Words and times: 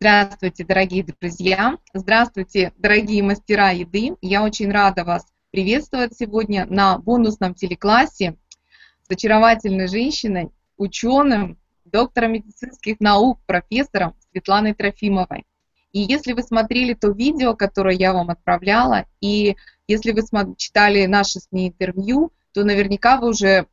Здравствуйте, 0.00 0.64
дорогие 0.64 1.02
друзья! 1.02 1.76
Здравствуйте, 1.92 2.72
дорогие 2.76 3.20
мастера 3.24 3.72
еды! 3.72 4.14
Я 4.20 4.44
очень 4.44 4.70
рада 4.70 5.02
вас 5.02 5.26
приветствовать 5.50 6.16
сегодня 6.16 6.66
на 6.66 6.98
бонусном 6.98 7.52
телеклассе 7.54 8.36
с 9.02 9.10
очаровательной 9.10 9.88
женщиной, 9.88 10.50
ученым, 10.76 11.58
доктором 11.84 12.34
медицинских 12.34 13.00
наук, 13.00 13.40
профессором 13.44 14.14
Светланой 14.30 14.72
Трофимовой. 14.72 15.46
И 15.90 15.98
если 15.98 16.32
вы 16.32 16.44
смотрели 16.44 16.94
то 16.94 17.10
видео, 17.10 17.56
которое 17.56 17.96
я 17.96 18.12
вам 18.12 18.30
отправляла, 18.30 19.06
и 19.20 19.56
если 19.88 20.12
вы 20.12 20.22
читали 20.56 21.06
наше 21.06 21.40
с 21.40 21.48
ней 21.50 21.70
интервью, 21.70 22.32
то 22.52 22.62
наверняка 22.62 23.18
вы 23.18 23.30
уже 23.30 23.66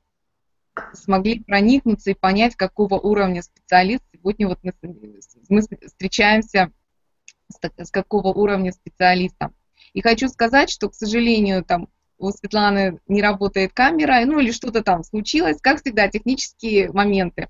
смогли 0.94 1.40
проникнуться 1.40 2.12
и 2.12 2.16
понять, 2.16 2.56
какого 2.56 2.96
уровня 2.96 3.42
специалист. 3.42 4.04
Сегодня 4.14 4.48
вот 4.48 4.60
мы, 4.64 4.74
мы 5.50 5.62
встречаемся 5.62 6.72
с, 7.50 7.86
с 7.86 7.92
какого 7.92 8.30
уровня 8.30 8.72
специалиста. 8.72 9.52
И 9.94 10.02
хочу 10.02 10.28
сказать, 10.28 10.70
что, 10.70 10.90
к 10.90 10.96
сожалению, 10.96 11.64
там 11.64 11.88
у 12.18 12.32
Светланы 12.32 13.00
не 13.08 13.22
работает 13.22 13.74
камера, 13.74 14.26
ну 14.26 14.40
или 14.40 14.52
что-то 14.52 14.82
там 14.82 15.04
случилось, 15.04 15.60
как 15.62 15.82
всегда, 15.82 16.08
технические 16.08 16.92
моменты. 16.92 17.50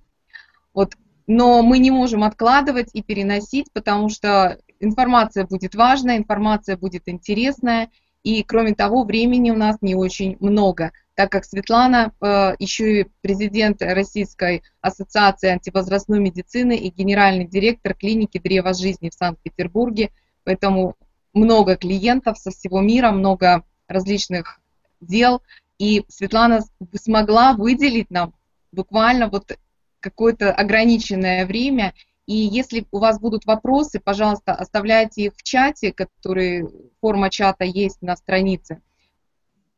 Вот. 0.74 0.96
Но 1.28 1.64
мы 1.64 1.80
не 1.80 1.92
можем 1.92 2.24
откладывать 2.24 2.90
и 2.94 3.02
переносить, 3.02 3.72
потому 3.74 4.10
что 4.10 4.60
информация 4.80 5.46
будет 5.46 5.74
важная, 5.74 6.18
информация 6.18 6.78
будет 6.78 7.04
интересная, 7.08 7.90
и 8.22 8.44
кроме 8.44 8.76
того, 8.76 9.04
времени 9.04 9.52
у 9.52 9.56
нас 9.56 9.78
не 9.82 9.96
очень 9.96 10.38
много– 10.40 10.92
так 11.16 11.32
как 11.32 11.46
Светлана 11.46 12.12
э, 12.22 12.56
еще 12.60 13.02
и 13.02 13.08
президент 13.22 13.82
Российской 13.82 14.64
ассоциации 14.82 15.50
антивозрастной 15.50 16.20
медицины 16.20 16.76
и 16.76 16.90
генеральный 16.90 17.48
директор 17.48 17.94
клиники 17.94 18.38
Древа 18.38 18.74
жизни 18.74 19.10
в 19.10 19.14
Санкт-Петербурге, 19.14 20.12
поэтому 20.44 20.96
много 21.34 21.78
клиентов 21.78 22.38
со 22.38 22.52
всего 22.52 22.82
мира, 22.82 23.12
много 23.12 23.64
различных 23.88 24.60
дел, 25.00 25.42
и 25.80 26.04
Светлана 26.10 26.62
смогла 26.94 27.54
выделить 27.54 28.12
нам 28.12 28.34
буквально 28.74 29.30
вот 29.30 29.58
какое-то 30.02 30.52
ограниченное 30.54 31.46
время, 31.46 31.94
и 32.26 32.36
если 32.36 32.86
у 32.92 33.00
вас 33.00 33.20
будут 33.20 33.46
вопросы, 33.46 34.00
пожалуйста, 34.00 34.54
оставляйте 34.54 35.26
их 35.26 35.34
в 35.36 35.44
чате, 35.44 35.94
который, 35.94 36.68
форма 37.00 37.30
чата 37.30 37.64
есть 37.64 38.02
на 38.02 38.16
странице 38.18 38.82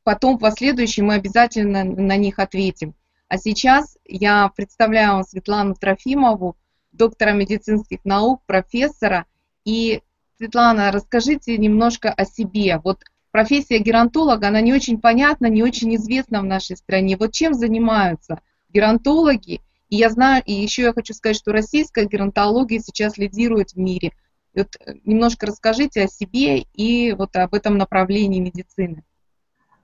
потом 0.08 0.38
в 0.38 0.40
последующем 0.40 1.08
мы 1.08 1.16
обязательно 1.16 1.84
на 1.84 2.16
них 2.16 2.40
ответим. 2.40 2.96
А 3.28 3.38
сейчас 3.38 3.98
я 4.06 4.50
представляю 4.56 5.16
вам 5.16 5.24
Светлану 5.26 5.76
Трофимову, 5.76 6.56
доктора 6.94 7.32
медицинских 7.32 8.06
наук, 8.06 8.42
профессора. 8.46 9.26
И, 9.66 10.02
Светлана, 10.38 10.94
расскажите 10.94 11.58
немножко 11.58 12.10
о 12.10 12.24
себе. 12.24 12.80
Вот 12.86 13.04
профессия 13.32 13.80
геронтолога, 13.80 14.48
она 14.48 14.62
не 14.62 14.72
очень 14.72 14.98
понятна, 14.98 15.48
не 15.48 15.62
очень 15.62 15.94
известна 15.98 16.40
в 16.40 16.46
нашей 16.46 16.78
стране. 16.78 17.18
Вот 17.18 17.34
чем 17.34 17.54
занимаются 17.54 18.40
геронтологи? 18.70 19.60
И 19.90 19.98
я 19.98 20.10
знаю, 20.10 20.42
и 20.46 20.54
еще 20.54 20.84
я 20.84 20.94
хочу 20.94 21.14
сказать, 21.16 21.36
что 21.36 21.52
российская 21.52 22.06
геронтология 22.06 22.80
сейчас 22.80 23.18
лидирует 23.18 23.72
в 23.72 23.78
мире. 23.78 24.14
Вот 24.56 24.70
немножко 25.04 25.48
расскажите 25.48 26.06
о 26.06 26.08
себе 26.08 26.60
и 26.62 27.12
вот 27.12 27.36
об 27.36 27.54
этом 27.54 27.78
направлении 27.78 28.40
медицины. 28.40 29.04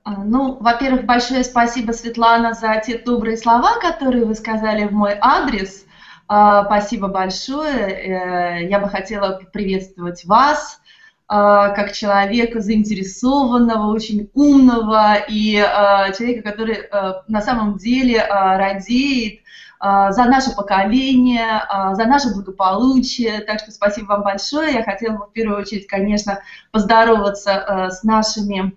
А, 0.03 0.23
ну, 0.23 0.57
во-первых, 0.59 1.05
большое 1.05 1.43
спасибо, 1.45 1.93
Светлана, 1.93 2.53
за 2.53 2.81
те 2.85 2.97
добрые 2.97 3.37
слова, 3.37 3.79
которые 3.79 4.25
вы 4.25 4.35
сказали 4.35 4.85
в 4.85 4.91
мой 4.91 5.17
адрес. 5.19 5.85
А, 6.27 6.65
спасибо 6.65 7.07
большое. 7.07 8.59
Э, 8.59 8.67
я 8.67 8.79
бы 8.79 8.89
хотела 8.89 9.39
приветствовать 9.53 10.25
вас 10.25 10.81
а, 11.29 11.69
как 11.69 11.93
человека 11.93 12.59
заинтересованного, 12.59 13.93
очень 13.93 14.29
умного 14.33 15.15
и 15.29 15.53
человека, 15.53 16.51
который 16.51 16.89
на 17.29 17.41
самом 17.41 17.77
деле 17.77 18.21
радеет 18.25 19.39
за 19.79 20.25
наше 20.25 20.53
поколение, 20.55 21.63
за 21.93 22.05
наше 22.05 22.33
благополучие. 22.33 23.39
Так 23.41 23.59
что 23.61 23.71
спасибо 23.71 24.07
вам 24.07 24.23
большое. 24.23 24.73
Я 24.73 24.83
хотела 24.83 25.15
бы 25.15 25.25
в 25.25 25.31
первую 25.31 25.61
очередь, 25.61 25.87
конечно, 25.87 26.39
поздороваться 26.71 27.89
с 27.89 28.03
нашими 28.03 28.75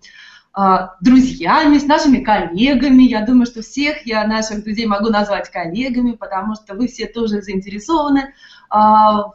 друзьями, 1.02 1.78
с 1.78 1.84
нашими 1.84 2.24
коллегами. 2.24 3.02
Я 3.02 3.26
думаю, 3.26 3.46
что 3.46 3.60
всех 3.60 4.06
я 4.06 4.26
наших 4.26 4.64
друзей 4.64 4.86
могу 4.86 5.10
назвать 5.10 5.50
коллегами, 5.50 6.12
потому 6.12 6.54
что 6.54 6.74
вы 6.74 6.88
все 6.88 7.06
тоже 7.06 7.42
заинтересованы 7.42 8.32
а, 8.70 9.32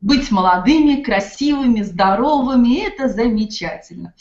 быть 0.00 0.30
молодыми, 0.32 1.02
красивыми, 1.02 1.82
здоровыми, 1.82 2.68
и 2.68 2.80
это 2.80 3.08
замечательно. 3.08 4.14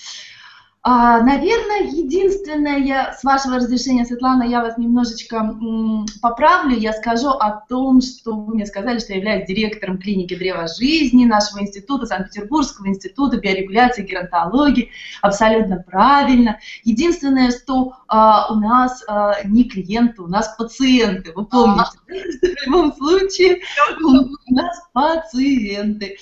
А, 0.82 1.20
наверное, 1.22 1.90
единственное, 1.92 2.78
я, 2.78 3.12
с 3.12 3.26
вашего 3.26 3.58
разрешения, 3.58 4.06
Светлана, 4.06 4.44
я 4.44 4.62
вас 4.62 4.78
немножечко 4.78 5.36
м, 5.36 6.06
поправлю. 6.22 6.78
Я 6.78 6.94
скажу 6.94 7.32
о 7.32 7.66
том, 7.68 8.00
что 8.00 8.34
вы 8.34 8.56
мне 8.56 8.66
сказали, 8.66 9.00
что 9.00 9.12
я 9.12 9.18
являюсь 9.18 9.46
директором 9.46 9.98
клиники 9.98 10.36
Древа 10.36 10.68
жизни 10.68 11.26
нашего 11.26 11.62
института, 11.62 12.06
Санкт-Петербургского 12.06 12.88
института 12.88 13.38
биорегуляции 13.38 14.06
и 14.06 14.08
геронтологии. 14.08 14.90
Абсолютно 15.22 15.84
правильно. 15.86 16.60
Единственное, 16.86 17.52
что 17.52 17.96
а, 18.08 18.48
у 18.50 18.56
нас 18.56 19.04
а, 19.06 19.36
не 19.44 19.66
клиенты, 19.66 20.22
у 20.22 20.28
нас 20.28 20.56
пациенты. 20.58 21.34
Вы 21.36 21.46
помните, 21.46 21.92
в 22.08 22.66
любом 22.66 22.94
случае 22.94 23.60
у 24.02 24.54
нас 24.54 24.82
пациенты. 24.94 26.16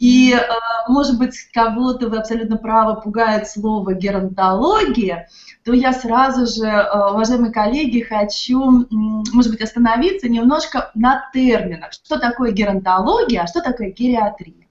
И, 0.00 0.32
а, 0.32 0.90
может 0.90 1.16
быть, 1.16 1.36
кого-то, 1.52 2.08
вы 2.08 2.18
абсолютно 2.18 2.56
правы, 2.56 3.00
пугает 3.00 3.46
слово 3.48 3.99
геронтология, 4.00 5.28
то 5.64 5.72
я 5.72 5.92
сразу 5.92 6.46
же, 6.46 6.66
э, 6.66 7.10
уважаемые 7.12 7.52
коллеги, 7.52 8.00
хочу, 8.00 8.86
может 8.90 9.50
быть, 9.52 9.60
остановиться 9.60 10.28
немножко 10.28 10.90
на 10.94 11.30
терминах. 11.32 11.92
Что 11.92 12.18
такое 12.18 12.52
геронтология, 12.52 13.42
а 13.42 13.46
что 13.46 13.60
такое 13.60 13.90
гериатрия? 13.90 14.66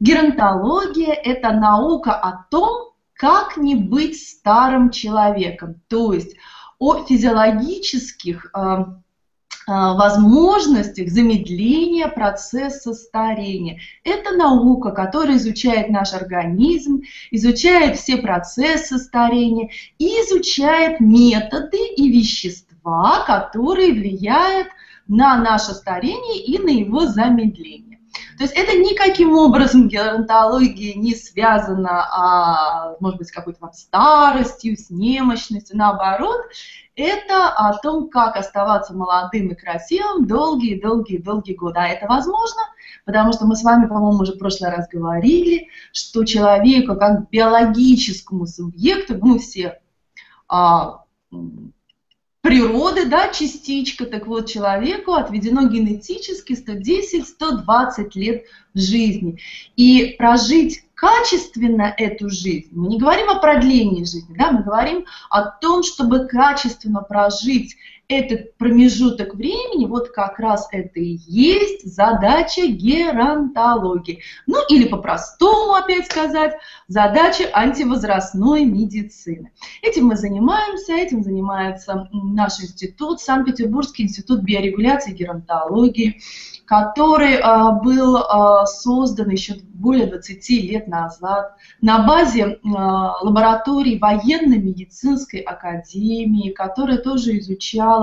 Геронтология– 0.00 1.14
это 1.24 1.52
наука 1.52 2.12
о 2.12 2.44
том, 2.50 2.92
как 3.14 3.56
не 3.56 3.74
быть 3.74 4.20
старым 4.20 4.90
человеком, 4.90 5.80
то 5.88 6.12
есть 6.12 6.36
о 6.78 7.04
физиологических 7.04 8.50
э, 8.54 8.84
возможностях 9.66 11.08
замедления 11.08 12.08
процесса 12.08 12.92
старения. 12.92 13.80
Это 14.04 14.36
наука, 14.36 14.90
которая 14.90 15.36
изучает 15.36 15.90
наш 15.90 16.14
организм, 16.14 17.02
изучает 17.30 17.96
все 17.96 18.18
процессы 18.18 18.98
старения 18.98 19.70
и 19.98 20.06
изучает 20.06 21.00
методы 21.00 21.78
и 21.96 22.08
вещества, 22.10 23.24
которые 23.26 23.92
влияют 23.92 24.68
на 25.08 25.36
наше 25.36 25.72
старение 25.72 26.44
и 26.44 26.58
на 26.58 26.70
его 26.70 27.06
замедление. 27.06 27.85
То 28.38 28.44
есть 28.44 28.54
это 28.54 28.76
никаким 28.76 29.32
образом 29.32 29.88
геронтология 29.88 30.94
не 30.94 31.14
связана, 31.14 32.06
а, 32.10 32.96
может 33.00 33.18
быть, 33.18 33.28
с 33.28 33.32
какой-то 33.32 33.60
там 33.60 33.72
старостью, 33.72 34.76
с 34.76 34.90
немощностью. 34.90 35.76
Наоборот, 35.76 36.42
это 36.96 37.48
о 37.48 37.76
том, 37.78 38.08
как 38.08 38.36
оставаться 38.36 38.94
молодым 38.94 39.48
и 39.48 39.54
красивым 39.54 40.26
долгие-долгие-долгие 40.26 41.54
годы. 41.54 41.78
А 41.78 41.88
это 41.88 42.06
возможно, 42.06 42.60
потому 43.04 43.32
что 43.32 43.46
мы 43.46 43.56
с 43.56 43.62
вами, 43.62 43.86
по-моему, 43.86 44.22
уже 44.22 44.32
в 44.32 44.38
прошлый 44.38 44.70
раз 44.70 44.88
говорили, 44.88 45.68
что 45.92 46.24
человеку, 46.24 46.96
как 46.96 47.28
биологическому 47.30 48.46
субъекту, 48.46 49.18
мы 49.20 49.38
все 49.38 49.80
а, 50.48 51.04
природы, 52.46 53.06
да, 53.06 53.28
частичка, 53.32 54.06
так 54.06 54.28
вот 54.28 54.48
человеку 54.48 55.14
отведено 55.14 55.66
генетически 55.66 56.52
110-120 56.52 58.10
лет 58.14 58.44
жизни. 58.72 59.40
И 59.74 60.14
прожить 60.16 60.84
качественно 60.94 61.92
эту 61.98 62.30
жизнь, 62.30 62.68
мы 62.70 62.86
не 62.86 62.98
говорим 63.00 63.30
о 63.30 63.40
продлении 63.40 64.04
жизни, 64.04 64.36
да, 64.38 64.52
мы 64.52 64.62
говорим 64.62 65.06
о 65.28 65.42
том, 65.42 65.82
чтобы 65.82 66.28
качественно 66.28 67.02
прожить 67.02 67.76
этот 68.08 68.56
промежуток 68.56 69.34
времени, 69.34 69.86
вот 69.86 70.10
как 70.10 70.38
раз 70.38 70.68
это 70.70 71.00
и 71.00 71.18
есть 71.26 71.92
задача 71.92 72.66
геронтологии. 72.66 74.22
Ну 74.46 74.58
или 74.68 74.86
по-простому 74.86 75.74
опять 75.74 76.06
сказать, 76.06 76.54
задача 76.86 77.50
антивозрастной 77.52 78.64
медицины. 78.64 79.50
Этим 79.82 80.06
мы 80.06 80.16
занимаемся, 80.16 80.94
этим 80.94 81.22
занимается 81.22 82.08
наш 82.12 82.60
институт, 82.60 83.20
Санкт-Петербургский 83.20 84.04
институт 84.04 84.42
биорегуляции 84.42 85.12
и 85.12 85.16
геронтологии 85.16 86.20
который 86.66 87.36
а, 87.36 87.70
был 87.70 88.16
а, 88.16 88.66
создан 88.66 89.30
еще 89.30 89.54
более 89.74 90.06
20 90.06 90.50
лет 90.50 90.88
назад 90.88 91.54
на 91.80 92.06
базе 92.06 92.58
а, 92.64 93.22
лаборатории 93.22 93.98
военно-медицинской 93.98 95.40
академии, 95.40 96.50
которая 96.50 96.98
тоже 96.98 97.38
изучала 97.38 97.95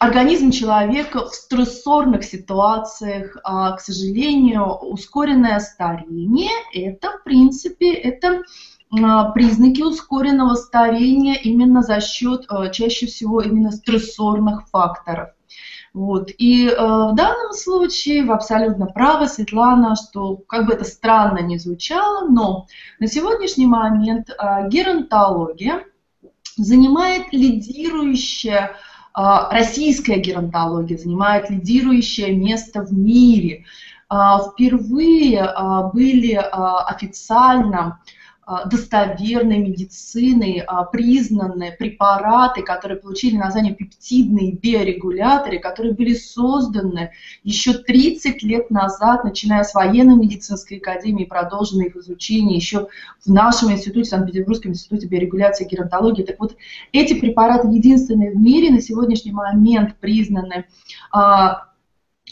организм 0.00 0.50
человека 0.50 1.26
в 1.26 1.34
стрессорных 1.34 2.24
ситуациях, 2.24 3.36
а, 3.44 3.72
к 3.72 3.80
сожалению, 3.80 4.64
ускоренное 4.64 5.60
старение, 5.60 6.50
это, 6.72 7.18
в 7.18 7.22
принципе, 7.22 7.92
это 7.92 8.42
а, 8.98 9.30
признаки 9.32 9.82
ускоренного 9.82 10.54
старения 10.54 11.34
именно 11.34 11.82
за 11.82 12.00
счет, 12.00 12.46
а, 12.48 12.70
чаще 12.70 13.06
всего, 13.06 13.42
именно 13.42 13.72
стрессорных 13.72 14.68
факторов. 14.68 15.30
Вот. 15.92 16.30
И 16.38 16.68
э, 16.68 16.72
в 16.72 17.14
данном 17.16 17.52
случае 17.52 18.24
вы 18.24 18.34
абсолютно 18.34 18.86
правы, 18.86 19.26
Светлана, 19.26 19.96
что 19.96 20.36
как 20.36 20.66
бы 20.66 20.74
это 20.74 20.84
странно 20.84 21.40
не 21.40 21.58
звучало, 21.58 22.28
но 22.28 22.68
на 23.00 23.08
сегодняшний 23.08 23.66
момент 23.66 24.30
э, 24.30 24.68
геронтология 24.68 25.84
занимает 26.60 27.32
лидирующее 27.32 28.76
а, 29.12 29.50
российская 29.50 30.18
геронтология 30.18 30.96
занимает 30.96 31.50
лидирующее 31.50 32.32
место 32.36 32.82
в 32.82 32.92
мире. 32.92 33.64
А, 34.08 34.40
впервые 34.40 35.42
а, 35.42 35.84
были 35.88 36.34
официально 36.34 38.00
достоверной 38.64 39.58
медицины 39.58 40.64
а, 40.66 40.84
признаны 40.84 41.76
препараты, 41.78 42.62
которые 42.62 42.98
получили 42.98 43.36
название 43.36 43.76
пептидные 43.76 44.52
биорегуляторы, 44.52 45.60
которые 45.60 45.94
были 45.94 46.14
созданы 46.14 47.12
еще 47.44 47.74
30 47.74 48.42
лет 48.42 48.68
назад, 48.70 49.22
начиная 49.22 49.62
с 49.62 49.72
военно-медицинской 49.72 50.78
академии, 50.78 51.26
продолжено 51.26 51.84
их 51.84 51.94
изучение 51.94 52.56
еще 52.56 52.88
в 53.24 53.30
нашем 53.30 53.70
институте, 53.70 54.10
Санкт-Петербургском 54.10 54.72
институте 54.72 55.06
биорегуляции 55.06 55.64
и 55.64 55.68
геронтологии. 55.68 56.24
Так 56.24 56.40
вот, 56.40 56.56
эти 56.92 57.14
препараты 57.14 57.68
единственные 57.68 58.32
в 58.32 58.36
мире 58.36 58.72
на 58.72 58.80
сегодняшний 58.80 59.32
момент 59.32 59.94
признаны 60.00 60.64
а, 61.12 61.66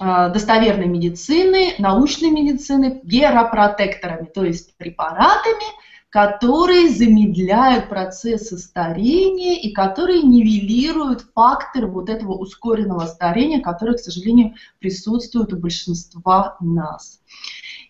достоверной 0.01 0.87
медицины, 0.87 1.75
научной 1.79 2.31
медицины, 2.31 3.01
геропротекторами, 3.05 4.27
то 4.27 4.45
есть 4.45 4.77
препаратами, 4.77 5.88
которые 6.11 6.89
замедляют 6.89 7.89
процессы 7.89 8.57
старения 8.57 9.61
и 9.61 9.73
которые 9.73 10.23
нивелируют 10.23 11.27
факторы 11.35 11.87
вот 11.87 12.09
этого 12.09 12.33
ускоренного 12.33 13.07
старения, 13.07 13.61
который, 13.61 13.97
к 13.97 14.01
сожалению, 14.01 14.55
присутствует 14.79 15.53
у 15.53 15.57
большинства 15.57 16.57
нас. 16.61 17.21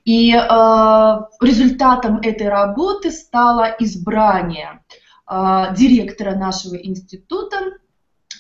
И 0.05 0.33
э, 0.33 0.39
результатом 1.41 2.19
этой 2.19 2.49
работы 2.49 3.13
стало 3.13 3.77
избрание 3.79 4.83
э, 5.31 5.75
директора 5.77 6.35
нашего 6.35 6.75
института, 6.75 7.59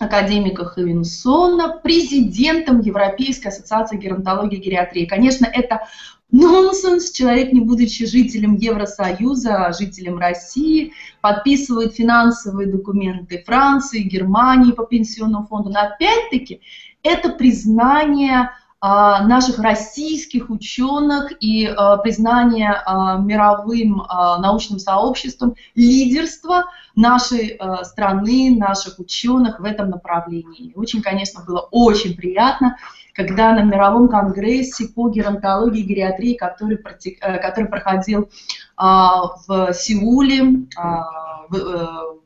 академика 0.01 0.65
Хавинсона, 0.65 1.79
президентом 1.79 2.81
Европейской 2.81 3.49
ассоциации 3.49 3.97
геронтологии 3.97 4.59
и 4.59 4.63
гериатрии. 4.63 5.07
Конечно, 5.07 5.47
это 5.47 5.83
Нонсенс, 6.31 7.11
человек, 7.11 7.53
не 7.53 7.61
будучи 7.61 8.07
жителем 8.07 8.55
Евросоюза, 8.55 9.67
а 9.67 9.73
жителем 9.73 10.19
России, 10.19 10.93
подписывает 11.23 11.95
финансовые 11.95 12.69
документы 12.69 13.43
Франции, 13.47 14.01
Германии 14.03 14.73
по 14.73 14.85
пенсионному 14.85 15.47
фонду. 15.47 15.71
Но 15.71 15.81
опять-таки 15.81 16.61
это 17.03 17.31
признание 17.31 18.51
наших 18.81 19.59
российских 19.59 20.51
ученых 20.51 21.33
и 21.41 21.67
а, 21.67 21.97
признание 21.97 22.81
а, 22.87 23.17
мировым 23.17 24.05
научным 24.39 24.79
сообществом 24.79 25.57
лидерства 25.75 26.67
нашей 26.95 27.59
страны, 27.83 28.57
наших 28.57 28.99
ученых 29.01 29.59
в 29.59 29.65
этом 29.65 29.91
направлении. 29.91 30.73
Очень, 30.77 31.03
конечно, 31.03 31.43
было 31.45 31.69
очень 31.71 32.17
приятно 32.17 32.77
когда 33.19 33.53
на 33.53 33.63
мировом 33.65 34.09
конгрессе 34.09 34.87
по 34.87 35.11
геронтологии 35.11 35.81
и 35.81 35.87
гериатрии, 35.87 36.35
который, 36.35 36.77
э, 36.77 37.39
который 37.39 37.67
проходил 37.67 38.31
а, 38.77 39.37
в 39.45 39.73
Сеуле 39.73 40.69
а, 40.77 41.47
в, 41.49 42.21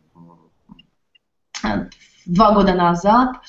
а, 1.63 1.89
два 2.27 2.53
года 2.53 2.75
назад, 2.75 3.37
а, 3.37 3.41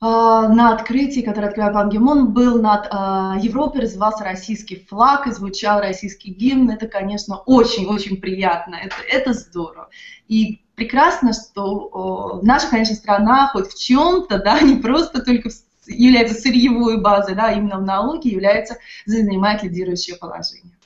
на 0.00 0.74
открытии, 0.74 1.22
которое 1.22 1.48
открывал 1.48 1.72
Пан 1.72 1.88
Гимон, 1.90 2.32
был 2.32 2.62
над 2.62 2.86
а, 2.90 3.36
Европой, 3.40 3.82
развивался 3.82 4.22
российский 4.22 4.86
флаг 4.88 5.26
и 5.26 5.32
звучал 5.32 5.80
российский 5.80 6.30
гимн. 6.30 6.70
Это, 6.70 6.86
конечно, 6.86 7.38
очень-очень 7.38 8.20
приятно, 8.20 8.76
это, 8.76 8.94
это 9.08 9.32
здорово. 9.32 9.88
И 10.28 10.62
прекрасно, 10.76 11.32
что 11.32 12.40
наша, 12.44 12.68
конечно, 12.68 12.94
страна 12.94 13.48
хоть 13.48 13.72
в 13.72 13.78
чем-то, 13.78 14.38
да, 14.38 14.60
не 14.60 14.76
просто 14.76 15.20
только 15.20 15.50
в 15.50 15.52
является 15.88 16.40
сырьевой 16.40 17.00
базой, 17.00 17.34
да, 17.34 17.52
именно 17.52 17.78
в 17.78 17.82
науке 17.82 18.28
является, 18.28 18.78
занимает 19.06 19.62
лидирующее 19.62 20.16
положение. 20.16 20.76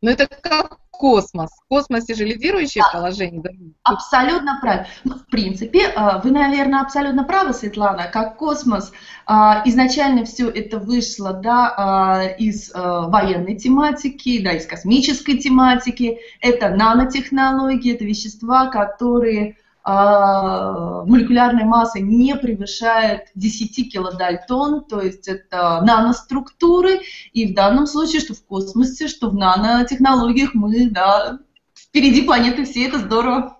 Но 0.00 0.10
это 0.10 0.26
как 0.26 0.78
космос. 1.02 1.50
В 1.64 1.68
космосе 1.68 2.14
же 2.14 2.24
лидирующее 2.24 2.84
да. 2.84 2.96
положение. 2.96 3.42
Да? 3.42 3.50
Абсолютно 3.82 4.60
правильно. 4.60 4.86
Ну, 5.02 5.16
в 5.16 5.26
принципе, 5.26 5.86
э, 5.86 6.20
вы, 6.22 6.30
наверное, 6.30 6.80
абсолютно 6.80 7.24
правы, 7.24 7.52
Светлана. 7.54 8.04
Как 8.04 8.36
космос, 8.36 8.92
э, 9.26 9.32
изначально 9.64 10.24
все 10.24 10.48
это 10.48 10.78
вышло 10.78 11.32
да, 11.32 12.22
э, 12.22 12.36
из 12.36 12.72
военной 12.72 13.56
тематики, 13.56 14.40
да, 14.44 14.52
из 14.52 14.64
космической 14.64 15.38
тематики. 15.38 16.20
Это 16.40 16.68
нанотехнологии, 16.68 17.94
это 17.94 18.04
вещества, 18.04 18.68
которые 18.68 19.56
молекулярной 19.84 21.64
массы 21.64 22.00
не 22.00 22.36
превышает 22.36 23.28
10 23.34 23.92
килодальтон, 23.92 24.84
то 24.84 25.00
есть 25.00 25.26
это 25.26 25.80
наноструктуры, 25.84 27.00
и 27.32 27.52
в 27.52 27.54
данном 27.54 27.86
случае, 27.86 28.20
что 28.20 28.34
в 28.34 28.44
космосе, 28.44 29.08
что 29.08 29.28
в 29.28 29.34
нанотехнологиях 29.34 30.54
мы, 30.54 30.88
да, 30.88 31.40
впереди 31.74 32.22
планеты 32.22 32.64
все, 32.64 32.86
это 32.86 32.98
здорово. 32.98 33.58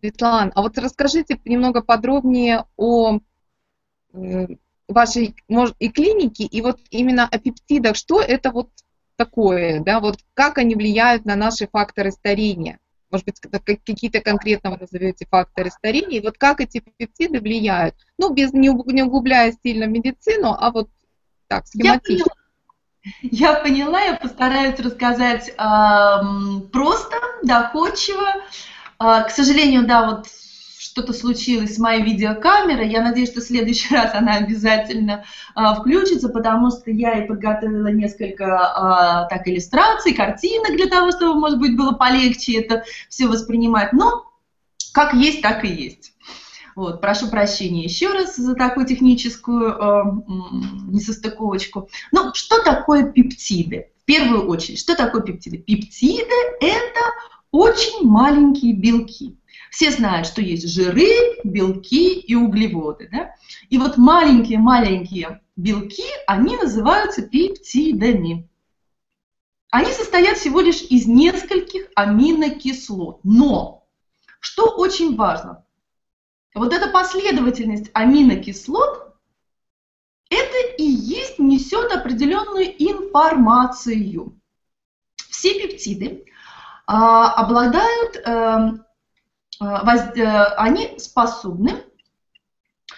Светлана, 0.00 0.52
а 0.54 0.62
вот 0.62 0.78
расскажите 0.78 1.40
немного 1.44 1.82
подробнее 1.82 2.64
о 2.76 3.18
э, 4.12 4.46
вашей 4.86 5.34
может, 5.48 5.74
и 5.78 5.88
клинике, 5.88 6.44
и 6.44 6.60
вот 6.62 6.78
именно 6.90 7.26
о 7.26 7.38
пептидах. 7.38 7.96
Что 7.96 8.20
это 8.20 8.52
вот 8.52 8.70
такое, 9.16 9.80
да, 9.80 10.00
вот 10.00 10.18
как 10.34 10.58
они 10.58 10.76
влияют 10.76 11.24
на 11.24 11.36
наши 11.36 11.68
факторы 11.68 12.12
старения? 12.12 12.78
Может 13.10 13.26
быть, 13.26 13.40
какие-то 13.84 14.20
конкретно 14.20 14.70
вы 14.70 14.78
назовете 14.78 15.26
факторы 15.30 15.70
старения, 15.70 16.18
и 16.18 16.22
вот 16.22 16.36
как 16.38 16.60
эти 16.60 16.82
пептиды 16.96 17.40
влияют, 17.40 17.94
ну, 18.18 18.32
без, 18.32 18.52
не 18.52 18.70
углубляя 18.70 19.54
сильно 19.62 19.84
медицину, 19.84 20.56
а 20.58 20.70
вот 20.70 20.88
так, 21.46 21.66
схематично. 21.66 22.26
Я 23.22 23.54
поняла, 23.54 24.00
я, 24.00 24.00
поняла, 24.00 24.00
я 24.02 24.14
постараюсь 24.16 24.78
рассказать 24.80 25.48
э, 25.48 25.54
просто, 26.72 27.16
доходчиво. 27.42 28.28
Э, 29.00 29.24
к 29.24 29.30
сожалению, 29.30 29.86
да, 29.86 30.06
вот 30.06 30.26
что-то 30.98 31.12
случилось 31.12 31.76
с 31.76 31.78
моей 31.78 32.02
видеокамерой. 32.02 32.90
Я 32.90 33.02
надеюсь, 33.02 33.30
что 33.30 33.40
в 33.40 33.44
следующий 33.44 33.94
раз 33.94 34.14
она 34.14 34.34
обязательно 34.34 35.24
а, 35.54 35.76
включится, 35.76 36.28
потому 36.28 36.70
что 36.70 36.90
я 36.90 37.22
и 37.22 37.28
подготовила 37.28 37.88
несколько 37.88 38.58
а, 38.58 39.26
так 39.26 39.46
иллюстраций, 39.46 40.12
картинок 40.12 40.76
для 40.76 40.86
того, 40.86 41.12
чтобы, 41.12 41.38
может 41.38 41.60
быть, 41.60 41.76
было 41.76 41.92
полегче 41.92 42.60
это 42.60 42.82
все 43.08 43.28
воспринимать. 43.28 43.92
Но 43.92 44.24
как 44.92 45.14
есть, 45.14 45.40
так 45.40 45.64
и 45.64 45.68
есть. 45.68 46.12
Вот, 46.74 47.00
прошу 47.00 47.28
прощения 47.28 47.84
еще 47.84 48.12
раз 48.12 48.36
за 48.36 48.54
такую 48.54 48.86
техническую 48.86 49.72
э, 49.72 50.02
несостыковочку. 50.86 51.88
Ну, 52.12 52.32
что 52.34 52.62
такое 52.62 53.02
пептиды? 53.02 53.88
В 54.02 54.04
первую 54.04 54.48
очередь, 54.48 54.78
что 54.78 54.94
такое 54.94 55.22
пептиды? 55.22 55.58
Пептиды– 55.58 56.34
это 56.60 57.00
очень 57.50 58.06
маленькие 58.06 58.74
белки. 58.74 59.36
Все 59.70 59.90
знают, 59.90 60.26
что 60.26 60.40
есть 60.40 60.68
жиры, 60.68 61.38
белки 61.44 62.18
и 62.18 62.34
углеводы. 62.34 63.08
Да? 63.12 63.34
И 63.68 63.78
вот 63.78 63.96
маленькие-маленькие 63.96 65.40
белки, 65.56 66.04
они 66.26 66.56
называются 66.56 67.22
пептидами. 67.22 68.48
Они 69.70 69.92
состоят 69.92 70.38
всего 70.38 70.60
лишь 70.60 70.82
из 70.82 71.06
нескольких 71.06 71.88
аминокислот. 71.94 73.20
Но, 73.24 73.86
что 74.40 74.70
очень 74.76 75.16
важно, 75.16 75.64
вот 76.54 76.72
эта 76.72 76.88
последовательность 76.88 77.90
аминокислот, 77.92 79.14
это 80.30 80.74
и 80.78 80.84
есть 80.84 81.38
несет 81.38 81.92
определенную 81.92 82.66
информацию. 82.82 84.38
Все 85.30 85.60
пептиды 85.60 86.24
а, 86.86 87.32
обладают 87.34 88.22
э, 89.60 89.64
Э, 89.64 90.20
э, 90.20 90.44
они 90.56 90.98
способны, 90.98 91.82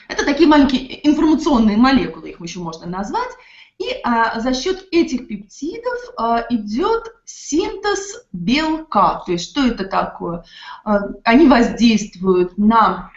это 0.08 0.24
такие 0.24 0.48
маленькие 0.48 1.06
информационные 1.08 1.76
молекулы, 1.76 2.30
их 2.30 2.40
еще 2.40 2.60
можно 2.60 2.86
назвать, 2.86 3.30
И 3.78 3.98
а, 4.04 4.38
за 4.40 4.52
счет 4.52 4.86
этих 4.92 5.26
пептидов 5.26 5.98
а, 6.18 6.44
идет 6.50 7.14
синтез 7.24 8.26
белка. 8.30 9.22
То 9.24 9.32
есть 9.32 9.50
что 9.50 9.66
это 9.66 9.84
такое? 9.84 10.44
А, 10.84 11.00
они 11.24 11.46
воздействуют 11.46 12.58
на 12.58 13.10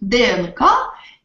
ДНК, 0.00 0.62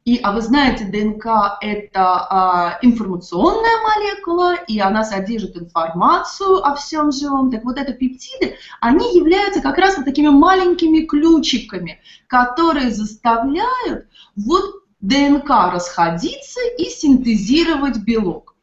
и, 0.05 0.19
а 0.21 0.33
вы 0.33 0.41
знаете, 0.41 0.85
ДНК 0.85 1.57
это 1.61 2.27
а, 2.29 2.77
информационная 2.83 3.81
молекула, 3.81 4.53
и 4.67 4.79
она 4.79 5.03
содержит 5.03 5.57
информацию 5.57 6.63
о 6.63 6.75
всем 6.75 7.11
живом. 7.11 7.49
Так 7.49 7.63
вот, 7.63 7.79
это 7.79 7.91
пептиды, 7.91 8.55
они 8.81 9.17
являются 9.17 9.61
как 9.61 9.79
раз 9.79 9.97
вот 9.97 10.05
такими 10.05 10.29
маленькими 10.29 11.05
ключиками, 11.05 12.01
которые 12.27 12.91
заставляют 12.91 14.05
вот 14.35 14.83
ДНК 15.01 15.49
расходиться 15.73 16.59
и 16.77 16.85
синтезировать 16.85 17.97
белок. 17.97 18.54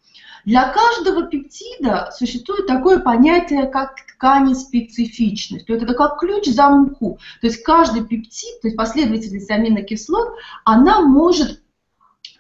Для 0.45 0.69
каждого 0.69 1.27
пептида 1.27 2.11
существует 2.17 2.67
такое 2.67 2.99
понятие, 2.99 3.67
как 3.67 3.95
тканеспецифичность. 4.17 5.67
То 5.67 5.73
есть 5.73 5.85
это 5.85 5.95
как 5.95 6.19
ключ 6.19 6.47
замку. 6.47 7.19
То 7.41 7.47
есть 7.47 7.63
каждый 7.63 8.05
пептид, 8.05 8.61
то 8.61 8.69
есть 8.69 8.77
последовательность 8.77 9.51
аминокислот, 9.51 10.35
она 10.65 11.01
может 11.01 11.61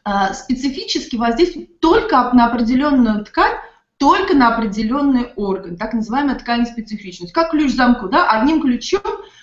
э, 0.04 0.34
специфически 0.34 1.16
воздействовать 1.16 1.78
только 1.80 2.30
на 2.34 2.46
определенную 2.46 3.24
ткань, 3.24 3.56
только 3.98 4.34
на 4.34 4.54
определенный 4.54 5.32
орган, 5.36 5.76
так 5.76 5.92
называемая 5.92 6.36
тканеспецифичность. 6.36 7.32
Как 7.32 7.50
ключ 7.50 7.72
замку, 7.72 8.08
да, 8.08 8.28
одним 8.30 8.60
ключом 8.60 9.00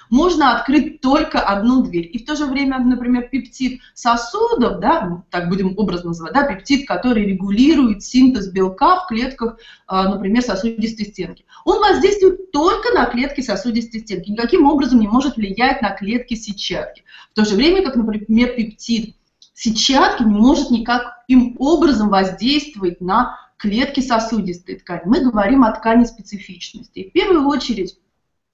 можно 0.09 0.55
открыть 0.55 1.01
только 1.01 1.39
одну 1.39 1.83
дверь. 1.83 2.09
И 2.11 2.19
в 2.19 2.25
то 2.25 2.35
же 2.35 2.45
время, 2.45 2.79
например, 2.79 3.29
пептид 3.29 3.81
сосудов, 3.93 4.79
да, 4.79 5.05
ну, 5.05 5.23
так 5.29 5.49
будем 5.49 5.73
образно 5.77 6.09
называть, 6.09 6.33
да, 6.33 6.43
пептид, 6.43 6.87
который 6.87 7.25
регулирует 7.25 8.03
синтез 8.03 8.51
белка 8.51 9.01
в 9.01 9.07
клетках, 9.07 9.57
а, 9.87 10.09
например, 10.09 10.41
сосудистой 10.41 11.05
стенки. 11.05 11.45
Он 11.65 11.79
воздействует 11.79 12.51
только 12.51 12.93
на 12.93 13.05
клетки 13.05 13.41
сосудистой 13.41 14.01
стенки, 14.01 14.31
никаким 14.31 14.65
образом 14.65 14.99
не 14.99 15.07
может 15.07 15.37
влиять 15.37 15.81
на 15.81 15.91
клетки 15.91 16.33
сетчатки. 16.33 17.03
В 17.31 17.35
то 17.35 17.45
же 17.45 17.55
время, 17.55 17.83
как, 17.83 17.95
например, 17.95 18.55
пептид 18.55 19.15
сетчатки 19.53 20.23
не 20.23 20.35
может 20.35 20.71
никаким 20.71 21.55
образом 21.59 22.09
воздействовать 22.09 23.01
на 23.01 23.37
клетки 23.57 23.99
сосудистой 23.99 24.75
ткани. 24.75 25.01
Мы 25.05 25.19
говорим 25.21 25.63
о 25.63 25.71
ткани 25.73 26.05
специфичности. 26.05 27.09
В 27.09 27.11
первую 27.11 27.45
очередь 27.47 27.97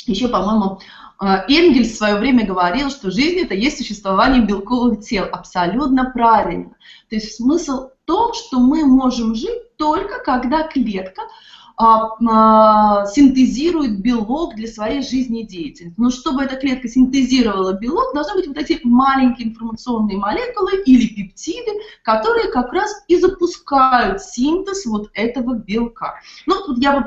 еще, 0.07 0.27
по-моему, 0.27 0.79
э, 1.21 1.25
Энгельс 1.47 1.91
в 1.91 1.97
свое 1.97 2.15
время 2.15 2.45
говорил, 2.45 2.89
что 2.89 3.11
жизнь 3.11 3.39
это 3.39 3.53
есть 3.53 3.77
существование 3.77 4.41
белковых 4.41 5.01
тел. 5.01 5.25
Абсолютно 5.31 6.11
правильно. 6.11 6.71
То 7.09 7.15
есть 7.15 7.35
смысл 7.35 7.89
в 7.89 7.91
том, 8.05 8.33
что 8.33 8.59
мы 8.59 8.85
можем 8.85 9.35
жить 9.35 9.75
только 9.77 10.19
когда 10.19 10.63
клетка 10.63 11.23
а, 11.77 12.11
а, 12.25 13.05
синтезирует 13.05 13.99
белок 13.99 14.55
для 14.55 14.67
своей 14.67 15.01
жизнедеятельности. 15.01 15.93
Но 15.97 16.09
чтобы 16.09 16.43
эта 16.43 16.55
клетка 16.55 16.87
синтезировала 16.87 17.73
белок, 17.73 18.13
должны 18.13 18.35
быть 18.35 18.47
вот 18.47 18.55
эти 18.55 18.79
маленькие 18.83 19.49
информационные 19.49 20.17
молекулы 20.17 20.81
или 20.85 21.07
пептиды, 21.07 21.71
которые 22.01 22.49
как 22.49 22.71
раз 22.71 23.03
и 23.09 23.19
запускают 23.19 24.21
синтез 24.21 24.85
вот 24.85 25.09
этого 25.13 25.55
белка. 25.55 26.15
Ну, 26.45 26.63
тут 26.65 26.81
я 26.81 26.97
бы 26.97 27.05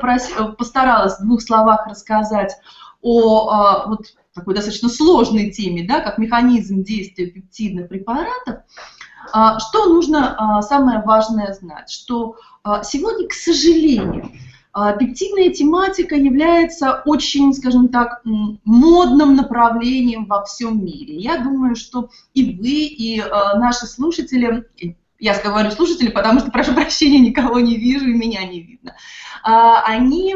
постаралась 0.55 1.17
в 1.17 1.23
двух 1.23 1.41
словах 1.41 1.87
рассказать 1.87 2.55
о 3.01 3.49
а, 3.49 3.87
вот 3.87 4.13
такой 4.33 4.55
достаточно 4.55 4.89
сложной 4.89 5.51
теме, 5.51 5.85
да, 5.87 6.01
как 6.01 6.17
механизм 6.17 6.83
действия 6.83 7.27
пептидных 7.27 7.89
препаратов, 7.89 8.63
а, 9.31 9.59
что 9.59 9.85
нужно 9.85 10.35
а, 10.37 10.61
самое 10.61 11.01
важное 11.01 11.53
знать, 11.53 11.89
что 11.89 12.35
сегодня, 12.83 13.25
к 13.27 13.33
сожалению, 13.33 14.31
пептидная 14.99 15.49
тематика 15.49 16.15
является 16.15 17.01
очень, 17.05 17.53
скажем 17.53 17.87
так, 17.87 18.21
модным 18.25 19.37
направлением 19.37 20.25
во 20.25 20.43
всем 20.43 20.83
мире. 20.83 21.15
Я 21.15 21.37
думаю, 21.37 21.75
что 21.75 22.09
и 22.33 22.57
вы, 22.57 22.83
и 22.83 23.23
наши 23.55 23.87
слушатели, 23.87 24.65
я 25.19 25.41
говорю 25.41 25.71
слушатели, 25.71 26.09
потому 26.09 26.41
что, 26.41 26.51
прошу 26.51 26.73
прощения, 26.73 27.19
никого 27.19 27.61
не 27.61 27.77
вижу 27.77 28.05
и 28.05 28.13
меня 28.13 28.43
не 28.45 28.61
видно, 28.61 28.93
они 29.41 30.35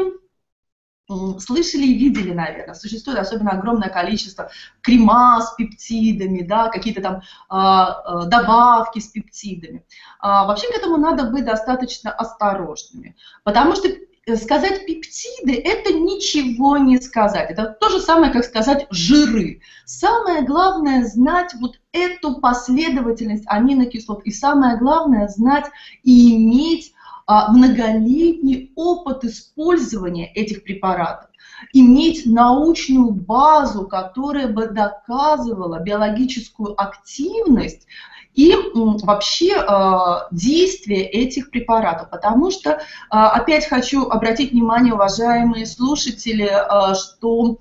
слышали 1.08 1.84
и 1.84 1.98
видели, 1.98 2.32
наверное. 2.32 2.74
Существует 2.74 3.18
особенно 3.18 3.52
огромное 3.52 3.90
количество 3.90 4.50
крема 4.80 5.40
с 5.40 5.54
пептидами, 5.54 6.42
да, 6.42 6.68
какие-то 6.68 7.02
там 7.02 7.22
а, 7.48 7.90
а, 7.90 8.24
добавки 8.26 9.00
с 9.00 9.08
пептидами. 9.08 9.84
А, 10.18 10.46
вообще 10.46 10.68
к 10.68 10.76
этому 10.76 10.96
надо 10.96 11.24
быть 11.24 11.44
достаточно 11.44 12.10
осторожными, 12.10 13.16
потому 13.42 13.76
что 13.76 13.88
э, 13.88 14.36
сказать 14.36 14.86
пептиды– 14.86 15.52
это 15.64 15.92
ничего 15.92 16.78
не 16.78 16.98
сказать. 16.98 17.50
Это 17.50 17.76
то 17.78 17.90
же 17.90 18.00
самое, 18.00 18.32
как 18.32 18.44
сказать 18.44 18.86
жиры. 18.90 19.60
Самое 19.84 20.42
главное– 20.42 21.04
знать 21.04 21.52
вот 21.60 21.78
эту 21.92 22.40
последовательность 22.40 23.44
аминокислот. 23.46 24.22
И 24.24 24.30
самое 24.30 24.78
главное– 24.78 25.28
знать 25.28 25.66
и 26.02 26.34
иметь 26.34 26.93
многолетний 27.26 28.72
опыт 28.76 29.24
использования 29.24 30.32
этих 30.32 30.62
препаратов, 30.64 31.30
иметь 31.72 32.26
научную 32.26 33.10
базу, 33.10 33.86
которая 33.86 34.48
бы 34.48 34.66
доказывала 34.66 35.80
биологическую 35.80 36.80
активность 36.80 37.86
и 38.34 38.52
вообще 38.74 39.54
а, 39.56 40.26
действие 40.32 41.04
этих 41.04 41.50
препаратов. 41.50 42.10
Потому 42.10 42.50
что, 42.50 42.82
а, 43.08 43.30
опять 43.30 43.66
хочу 43.66 44.08
обратить 44.08 44.50
внимание, 44.50 44.92
уважаемые 44.92 45.66
слушатели, 45.66 46.50
что 46.94 47.58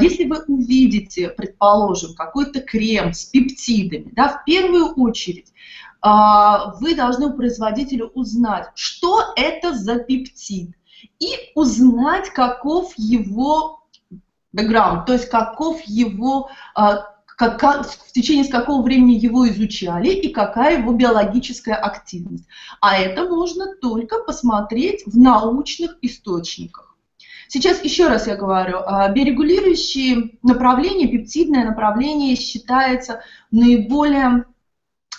если 0.00 0.24
вы 0.24 0.42
увидите, 0.48 1.28
предположим, 1.28 2.14
какой-то 2.14 2.60
крем 2.60 3.12
с 3.12 3.26
пептидами, 3.26 4.10
да, 4.12 4.28
в 4.28 4.44
первую 4.44 4.94
очередь 4.94 5.52
а, 5.52 5.85
вы 6.02 6.94
должны 6.94 7.26
у 7.26 7.32
производителя 7.36 8.06
узнать, 8.06 8.70
что 8.74 9.32
это 9.36 9.74
за 9.74 9.98
пептид, 9.98 10.76
и 11.18 11.28
узнать, 11.54 12.30
каков 12.30 12.92
его 12.96 13.80
бэкграунд, 14.52 15.06
то 15.06 15.12
есть 15.12 15.28
каков 15.28 15.82
его, 15.82 16.48
а, 16.74 17.06
как, 17.26 17.86
в 17.86 18.12
течение 18.12 18.44
с 18.44 18.50
какого 18.50 18.82
времени 18.82 19.14
его 19.14 19.48
изучали 19.48 20.08
и 20.08 20.32
какая 20.32 20.78
его 20.78 20.92
биологическая 20.92 21.74
активность. 21.74 22.46
А 22.80 22.96
это 22.96 23.28
можно 23.28 23.76
только 23.76 24.22
посмотреть 24.22 25.02
в 25.06 25.16
научных 25.18 25.96
источниках. 26.00 26.96
Сейчас 27.48 27.84
еще 27.84 28.08
раз 28.08 28.26
я 28.26 28.36
говорю, 28.36 28.78
а, 28.78 29.08
биорегулирующие 29.10 30.38
направления, 30.42 31.06
пептидное 31.06 31.64
направление 31.64 32.34
считается 32.34 33.20
наиболее 33.50 34.46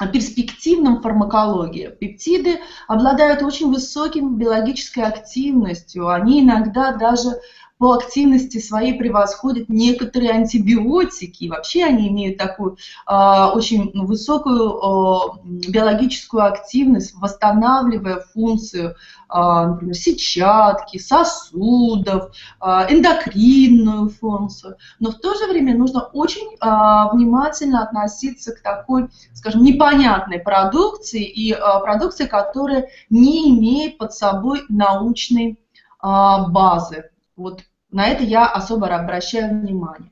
перспективном 0.06 1.02
фармакологии. 1.02 1.90
Пептиды 2.00 2.60
обладают 2.88 3.42
очень 3.42 3.72
высоким 3.72 4.38
биологической 4.38 5.04
активностью. 5.04 6.10
Они 6.10 6.44
иногда 6.44 6.92
даже 6.92 7.40
по 7.78 7.94
активности 7.94 8.60
своей 8.60 8.98
превосходят 8.98 9.70
некоторые 9.70 10.32
антибиотики. 10.32 11.44
И 11.44 11.50
вообще 11.50 11.84
они 11.84 12.08
имеют 12.08 12.38
такую 12.38 12.78
э, 13.08 13.46
очень 13.54 13.92
высокую 13.94 14.70
э, 14.72 15.70
биологическую 15.70 16.44
активность, 16.44 17.14
восстанавливая 17.16 18.26
функцию, 18.34 18.92
э, 18.92 18.96
например, 19.30 19.94
сетчатки, 19.94 20.98
сосудов, 20.98 22.32
э, 22.62 22.66
эндокринную 22.90 24.10
функцию. 24.10 24.78
Но 25.00 25.12
в 25.12 25.20
то 25.20 25.36
же 25.36 25.46
время 25.46 25.78
нужно 25.78 26.02
очень 26.02 26.56
э, 26.56 27.16
внимательно 27.16 27.84
относиться 27.84 28.54
к 28.54 28.62
такой, 28.62 29.10
скажем, 29.34 29.64
непонятной 29.64 30.40
продукции 30.40 31.24
и 31.24 31.54
э, 31.54 31.58
продукции, 31.84 32.26
которая 32.26 32.90
не 33.12 33.52
имеет 33.52 34.00
под 34.00 34.14
собой 34.14 34.64
научной 34.70 35.60
базы. 36.00 37.10
Вот 37.38 37.62
на 37.92 38.08
это 38.08 38.24
я 38.24 38.48
особо 38.48 38.88
обращаю 38.88 39.62
внимание. 39.62 40.12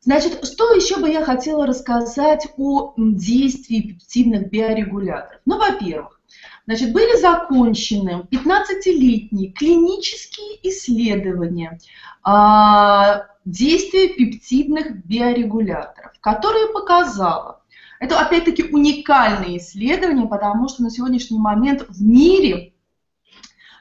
Значит, 0.00 0.44
что 0.44 0.72
еще 0.74 0.98
бы 0.98 1.08
я 1.08 1.24
хотела 1.24 1.66
рассказать 1.66 2.48
о 2.56 2.92
действии 2.96 3.80
пептидных 3.80 4.50
биорегуляторов? 4.50 5.40
Ну, 5.46 5.58
во-первых, 5.58 6.20
значит, 6.66 6.92
были 6.92 7.20
закончены 7.20 8.26
15-летние 8.30 9.52
клинические 9.52 10.58
исследования 10.68 11.78
а, 12.22 13.26
действия 13.44 14.08
пептидных 14.08 15.04
биорегуляторов, 15.06 16.12
которые 16.20 16.72
показало, 16.72 17.62
это 18.02 18.18
опять-таки 18.20 18.64
уникальные 18.64 19.58
исследования, 19.58 20.26
потому 20.26 20.68
что 20.68 20.82
на 20.82 20.90
сегодняшний 20.90 21.38
момент 21.38 21.86
в 21.88 22.02
мире 22.02 22.71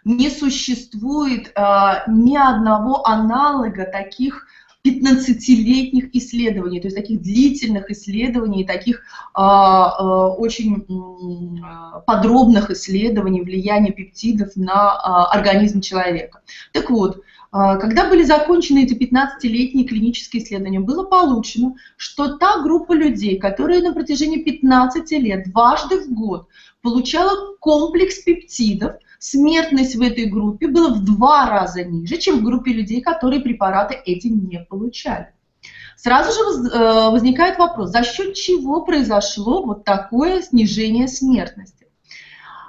не 0.03 0.29
существует 0.29 1.51
э, 1.55 1.61
ни 2.07 2.35
одного 2.35 3.07
аналога 3.07 3.85
таких 3.85 4.47
15-летних 4.83 6.15
исследований, 6.15 6.79
то 6.79 6.87
есть 6.87 6.97
таких 6.97 7.21
длительных 7.21 7.91
исследований, 7.91 8.65
таких 8.65 9.03
а, 9.33 9.89
а, 9.89 10.27
очень 10.29 11.61
а, 11.63 11.99
подробных 11.99 12.71
исследований 12.71 13.41
влияния 13.41 13.91
пептидов 13.91 14.55
на 14.55 14.91
а, 14.91 15.25
организм 15.31 15.81
человека. 15.81 16.41
Так 16.71 16.89
вот, 16.89 17.21
а, 17.51 17.75
когда 17.75 18.09
были 18.09 18.23
закончены 18.23 18.83
эти 18.83 18.93
15-летние 18.93 19.85
клинические 19.85 20.41
исследования, 20.41 20.79
было 20.79 21.03
получено, 21.03 21.75
что 21.95 22.37
та 22.37 22.63
группа 22.63 22.93
людей, 22.93 23.37
которые 23.37 23.83
на 23.83 23.93
протяжении 23.93 24.41
15 24.41 25.11
лет 25.11 25.51
дважды 25.51 25.99
в 25.99 26.11
год 26.11 26.47
получала 26.81 27.55
комплекс 27.59 28.23
пептидов, 28.23 28.93
смертность 29.21 29.95
в 29.95 30.01
этой 30.01 30.25
группе 30.25 30.67
была 30.67 30.89
в 30.89 31.05
два 31.05 31.47
раза 31.47 31.83
ниже, 31.83 32.17
чем 32.17 32.39
в 32.39 32.43
группе 32.43 32.73
людей, 32.73 33.01
которые 33.01 33.39
препараты 33.39 33.93
эти 33.93 34.27
не 34.27 34.65
получали. 34.67 35.27
Сразу 35.95 36.31
же 36.31 36.69
э, 36.69 37.11
возникает 37.11 37.59
вопрос, 37.59 37.91
за 37.91 38.01
счет 38.01 38.33
чего 38.33 38.83
произошло 38.83 39.63
вот 39.63 39.83
такое 39.83 40.41
снижение 40.41 41.07
смертности? 41.07 41.85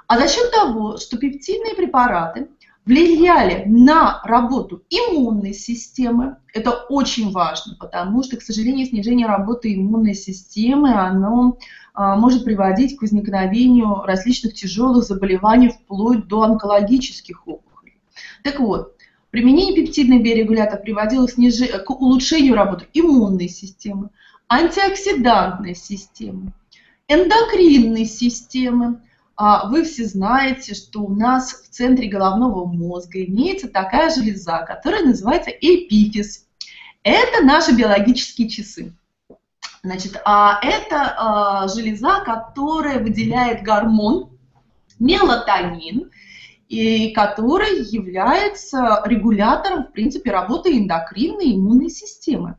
А 0.05 0.19
за 0.19 0.27
счет 0.27 0.51
того, 0.51 0.97
что 0.97 1.17
пептидные 1.17 1.73
препараты 1.73 2.49
влияли 2.85 3.63
на 3.67 4.21
работу 4.23 4.83
иммунной 4.89 5.53
системы. 5.53 6.37
Это 6.53 6.71
очень 6.71 7.31
важно, 7.31 7.75
потому 7.79 8.23
что, 8.23 8.37
к 8.37 8.41
сожалению, 8.41 8.85
снижение 8.85 9.27
работы 9.27 9.73
иммунной 9.73 10.13
системы, 10.13 10.93
оно 10.93 11.57
а, 11.93 12.15
может 12.15 12.43
приводить 12.43 12.97
к 12.97 13.01
возникновению 13.01 14.01
различных 14.03 14.53
тяжелых 14.53 15.05
заболеваний 15.05 15.69
вплоть 15.69 16.27
до 16.27 16.43
онкологических 16.43 17.47
опухолей. 17.47 17.97
Так 18.43 18.59
вот, 18.59 18.95
применение 19.31 19.75
пептидных 19.75 20.21
биорегуляторов 20.21 20.83
приводило 20.83 21.27
к, 21.27 21.89
улучшению 21.89 22.55
работы 22.55 22.87
иммунной 22.93 23.47
системы, 23.47 24.09
антиоксидантной 24.49 25.75
системы, 25.75 26.51
эндокринной 27.07 28.05
системы, 28.05 29.01
вы 29.37 29.83
все 29.83 30.05
знаете, 30.05 30.75
что 30.75 31.01
у 31.01 31.15
нас 31.15 31.63
в 31.63 31.69
центре 31.69 32.07
головного 32.07 32.65
мозга 32.65 33.23
имеется 33.23 33.67
такая 33.67 34.13
железа, 34.13 34.59
которая 34.67 35.03
называется 35.03 35.49
эпифиз. 35.49 36.45
Это 37.03 37.43
наши 37.43 37.73
биологические 37.75 38.49
часы. 38.49 38.93
Значит, 39.83 40.21
а 40.23 40.59
это 40.63 41.15
а, 41.17 41.67
железа, 41.67 42.21
которая 42.23 42.99
выделяет 42.99 43.63
гормон 43.63 44.29
мелатонин, 44.99 46.09
и 46.69 47.11
который 47.11 47.83
является 47.83 49.01
регулятором, 49.05 49.83
в 49.83 49.91
принципе, 49.91 50.31
работы 50.31 50.77
эндокринной 50.77 51.55
иммунной 51.55 51.89
системы. 51.89 52.57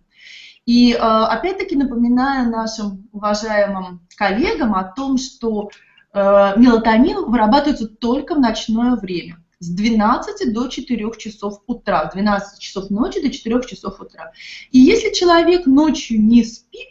И 0.67 0.93
опять-таки 0.93 1.77
напоминаю 1.77 2.51
нашим 2.51 3.09
уважаемым 3.13 4.07
коллегам 4.17 4.75
о 4.75 4.85
том, 4.85 5.19
что 5.19 5.69
мелатонин 6.15 7.31
вырабатывается 7.31 7.89
только 7.89 8.35
в 8.35 8.41
ночное 8.41 8.97
время 8.97 9.39
с 9.59 9.69
12 9.69 10.53
до 10.53 10.69
4 10.69 11.11
часов 11.19 11.63
утра, 11.67 12.09
с 12.11 12.15
12 12.15 12.61
часов 12.61 12.91
ночи 12.91 13.21
до 13.21 13.31
4 13.31 13.63
часов 13.63 14.01
утра. 14.01 14.33
И 14.71 14.79
если 14.79 15.13
человек 15.13 15.67
ночью 15.67 16.23
не 16.23 16.45
спит, 16.45 16.91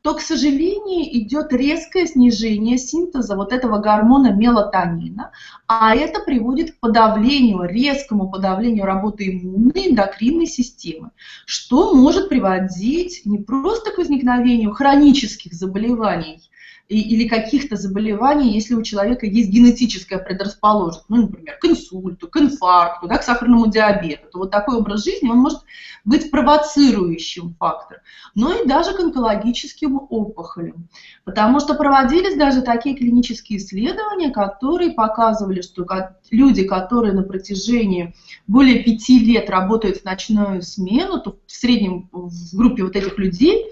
то, 0.00 0.14
к 0.14 0.20
сожалению, 0.20 1.04
идет 1.18 1.52
резкое 1.52 2.06
снижение 2.06 2.78
синтеза 2.78 3.36
вот 3.36 3.52
этого 3.52 3.78
гормона 3.78 4.32
мелатонина, 4.32 5.32
а 5.66 5.94
это 5.94 6.20
приводит 6.20 6.72
к 6.72 6.80
подавлению, 6.80 7.64
резкому 7.64 8.30
подавлению 8.30 8.84
работы 8.84 9.28
иммунной 9.28 9.88
эндокринной 9.90 10.46
системы, 10.46 11.10
что 11.46 11.94
может 11.94 12.28
приводить 12.28 13.22
не 13.24 13.38
просто 13.38 13.90
к 13.90 13.98
возникновению 13.98 14.72
хронических 14.72 15.52
заболеваний, 15.52 16.48
или 16.88 17.28
каких-то 17.28 17.76
заболеваний, 17.76 18.54
если 18.54 18.74
у 18.74 18.82
человека 18.82 19.26
есть 19.26 19.50
генетическая 19.50 20.18
предрасположенность, 20.18 21.04
ну, 21.08 21.22
например, 21.22 21.58
к 21.58 21.64
инсульту, 21.66 22.28
к 22.28 22.36
инфаркту, 22.38 23.08
да, 23.08 23.18
к 23.18 23.24
сахарному 23.24 23.66
диабету, 23.66 24.28
то 24.32 24.38
вот 24.38 24.50
такой 24.50 24.76
образ 24.76 25.04
жизни, 25.04 25.28
он 25.28 25.38
может 25.38 25.60
быть 26.06 26.30
провоцирующим 26.30 27.54
фактором, 27.58 28.00
но 28.34 28.52
и 28.52 28.66
даже 28.66 28.94
к 28.94 29.00
онкологическим 29.00 30.00
опухолям. 30.08 30.88
Потому 31.24 31.60
что 31.60 31.74
проводились 31.74 32.38
даже 32.38 32.62
такие 32.62 32.96
клинические 32.96 33.58
исследования, 33.58 34.30
которые 34.30 34.92
показывали, 34.92 35.60
что 35.60 35.86
люди, 36.30 36.64
которые 36.64 37.12
на 37.12 37.22
протяжении 37.22 38.14
более 38.46 38.82
пяти 38.82 39.18
лет 39.18 39.50
работают 39.50 39.98
в 39.98 40.04
ночную 40.04 40.62
смену, 40.62 41.20
то 41.20 41.36
в 41.46 41.52
среднем 41.52 42.08
в 42.12 42.56
группе 42.56 42.82
вот 42.82 42.96
этих 42.96 43.18
людей 43.18 43.66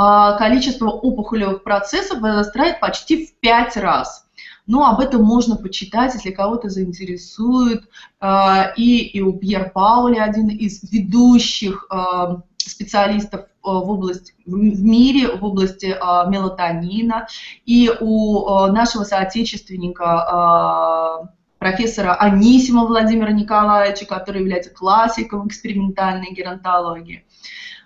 а, 0.00 0.38
количество 0.38 0.90
опухолевых 0.90 1.64
процессов 1.64 2.20
возрастает 2.36 2.80
почти 2.80 3.26
в 3.26 3.34
пять 3.40 3.76
раз. 3.76 4.26
Но 4.66 4.86
об 4.86 5.00
этом 5.00 5.22
можно 5.22 5.56
почитать, 5.56 6.14
если 6.14 6.30
кого-то 6.30 6.68
заинтересует. 6.68 7.88
А, 8.20 8.72
и, 8.76 9.20
у 9.20 9.32
Пьер 9.32 9.70
Паули, 9.70 10.18
один 10.18 10.48
из 10.48 10.82
ведущих 10.90 11.86
а, 11.90 12.42
специалистов 12.58 13.46
в 13.62 13.90
области 13.90 14.34
в 14.46 14.82
мире 14.82 15.36
в 15.36 15.44
области 15.44 15.94
мелатонина 16.30 17.26
и 17.66 17.90
у 18.00 18.66
нашего 18.68 19.04
соотечественника 19.04 21.28
профессора 21.58 22.14
Анисима 22.14 22.86
Владимира 22.86 23.32
Николаевича, 23.32 24.06
который 24.06 24.40
является 24.40 24.70
классиком 24.70 25.48
экспериментальной 25.48 26.32
геронтологии. 26.32 27.24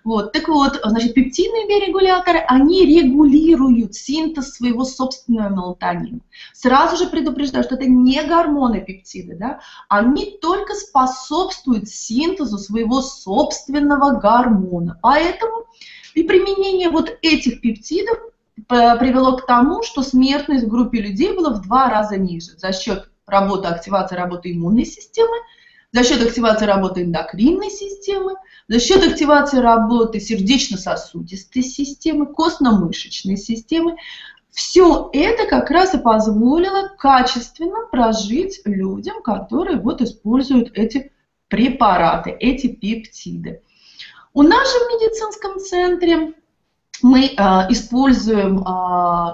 Вот, 0.04 0.32
так 0.32 0.48
вот, 0.48 0.80
значит, 0.84 1.14
пептидные 1.14 1.66
биорегуляторы, 1.68 2.38
они 2.48 2.84
регулируют 2.84 3.94
синтез 3.94 4.54
своего 4.54 4.84
собственного 4.84 5.48
мелатонина. 5.50 6.20
Сразу 6.52 6.96
же 6.96 7.08
предупреждаю, 7.08 7.62
что 7.62 7.76
это 7.76 7.86
не 7.86 8.20
гормоны 8.22 8.80
пептиды, 8.80 9.36
да, 9.36 9.60
они 9.88 10.38
только 10.40 10.74
способствуют 10.74 11.88
синтезу 11.88 12.58
своего 12.58 13.00
собственного 13.00 14.18
гормона. 14.18 14.98
Поэтому 15.02 15.66
и 16.14 16.24
применение 16.24 16.90
вот 16.90 17.16
этих 17.22 17.60
пептидов 17.60 18.18
э, 18.68 18.98
привело 18.98 19.36
к 19.36 19.46
тому, 19.46 19.82
что 19.82 20.02
смертность 20.02 20.64
в 20.64 20.68
группе 20.68 21.00
людей 21.00 21.32
была 21.32 21.50
в 21.50 21.62
два 21.62 21.88
раза 21.88 22.16
ниже 22.16 22.58
за 22.58 22.72
счет 22.72 23.08
работы, 23.26 23.68
активации 23.68 24.16
работы 24.16 24.52
иммунной 24.52 24.84
системы, 24.84 25.36
за 25.92 26.04
счет 26.04 26.22
активации 26.22 26.64
работы 26.64 27.02
эндокринной 27.02 27.70
системы, 27.70 28.34
за 28.68 28.80
счет 28.80 29.06
активации 29.06 29.58
работы 29.58 30.20
сердечно-сосудистой 30.20 31.62
системы, 31.62 32.26
костно-мышечной 32.26 33.36
системы. 33.36 33.96
Все 34.50 35.10
это 35.12 35.46
как 35.46 35.70
раз 35.70 35.94
и 35.94 35.98
позволило 35.98 36.88
качественно 36.98 37.86
прожить 37.90 38.60
людям, 38.64 39.22
которые 39.22 39.78
вот 39.78 40.02
используют 40.02 40.70
эти 40.74 41.12
препараты, 41.48 42.30
эти 42.30 42.68
пептиды. 42.68 43.60
У 44.34 44.42
нас 44.42 44.72
же 44.72 44.78
в 44.78 44.88
медицинском 44.88 45.58
центре 45.58 46.32
мы 47.02 47.26
э, 47.26 47.32
используем 47.70 48.60
э, 48.60 48.62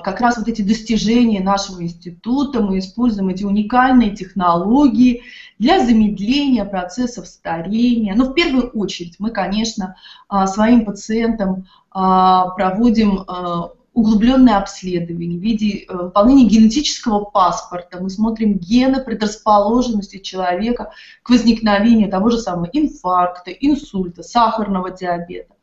как 0.02 0.20
раз 0.20 0.38
вот 0.38 0.48
эти 0.48 0.62
достижения 0.62 1.40
нашего 1.40 1.82
института, 1.82 2.60
мы 2.60 2.78
используем 2.78 3.28
эти 3.28 3.44
уникальные 3.44 4.16
технологии 4.16 5.22
для 5.58 5.84
замедления 5.84 6.64
процессов 6.64 7.26
старения. 7.26 8.14
Но 8.14 8.26
в 8.26 8.34
первую 8.34 8.70
очередь 8.70 9.16
мы, 9.18 9.30
конечно, 9.30 9.96
э, 10.32 10.46
своим 10.46 10.84
пациентам 10.84 11.66
э, 11.94 11.98
проводим 12.56 13.20
э, 13.20 13.68
углубленное 13.98 14.58
обследование 14.58 15.38
в 15.38 15.42
виде 15.42 15.84
э, 15.84 15.92
выполнения 15.94 16.46
генетического 16.46 17.24
паспорта. 17.24 18.00
Мы 18.00 18.10
смотрим 18.10 18.54
гены 18.58 19.02
предрасположенности 19.02 20.18
человека 20.18 20.92
к 21.22 21.30
возникновению 21.30 22.08
того 22.10 22.30
же 22.30 22.38
самого 22.38 22.70
инфаркта, 22.72 23.50
инсульта, 23.50 24.22
сахарного 24.22 24.90
диабета. 24.90 25.57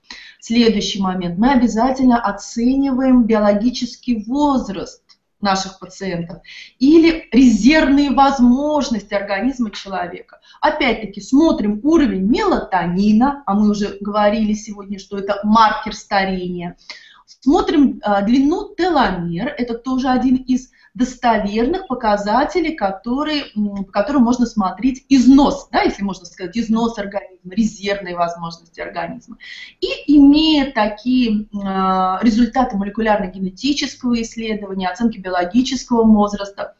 Следующий 0.48 1.02
момент. 1.02 1.40
Мы 1.40 1.54
обязательно 1.54 2.22
оцениваем 2.22 3.24
биологический 3.24 4.24
возраст 4.28 5.02
наших 5.42 5.80
пациентов 5.80 6.38
или 6.78 7.28
резервные 7.32 8.12
возможности 8.12 9.16
организма 9.16 9.72
человека. 9.72 10.40
Опять-таки 10.62 11.20
смотрим 11.20 11.80
уровень 11.82 12.28
мелатонина, 12.28 13.42
а 13.48 13.56
мы 13.56 13.72
уже 13.72 13.98
говорили 14.00 14.54
сегодня, 14.54 15.00
что 15.00 15.18
это 15.18 15.40
маркер 15.44 15.96
старения. 15.96 16.78
Смотрим 17.26 18.00
э, 18.06 18.24
длину 18.24 18.76
теломер, 18.78 19.48
это 19.48 19.74
тоже 19.74 20.10
один 20.10 20.36
из 20.36 20.70
достоверных 20.96 21.88
показателей, 21.88 22.74
которые, 22.74 23.46
по 23.54 23.92
которым 23.92 24.24
можно 24.24 24.46
смотреть 24.46 25.06
износ, 25.10 25.68
да, 25.72 25.82
если 25.82 26.04
можно 26.04 26.26
сказать, 26.26 26.58
износ 26.58 26.98
организма, 26.98 27.54
резервные 27.54 28.16
возможности 28.16 28.80
организма. 28.80 29.38
И 29.82 29.88
имея 30.18 30.72
такие 30.72 31.44
э, 31.44 32.18
результаты 32.22 32.78
молекулярно-генетического 32.78 34.22
исследования, 34.22 34.88
оценки 34.88 35.20
биологического 35.20 36.04
возраста, 36.04 36.76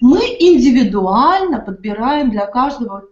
мы 0.00 0.18
индивидуально 0.18 1.60
подбираем 1.60 2.30
для 2.30 2.46
каждого 2.46 2.98
а, 2.98 3.02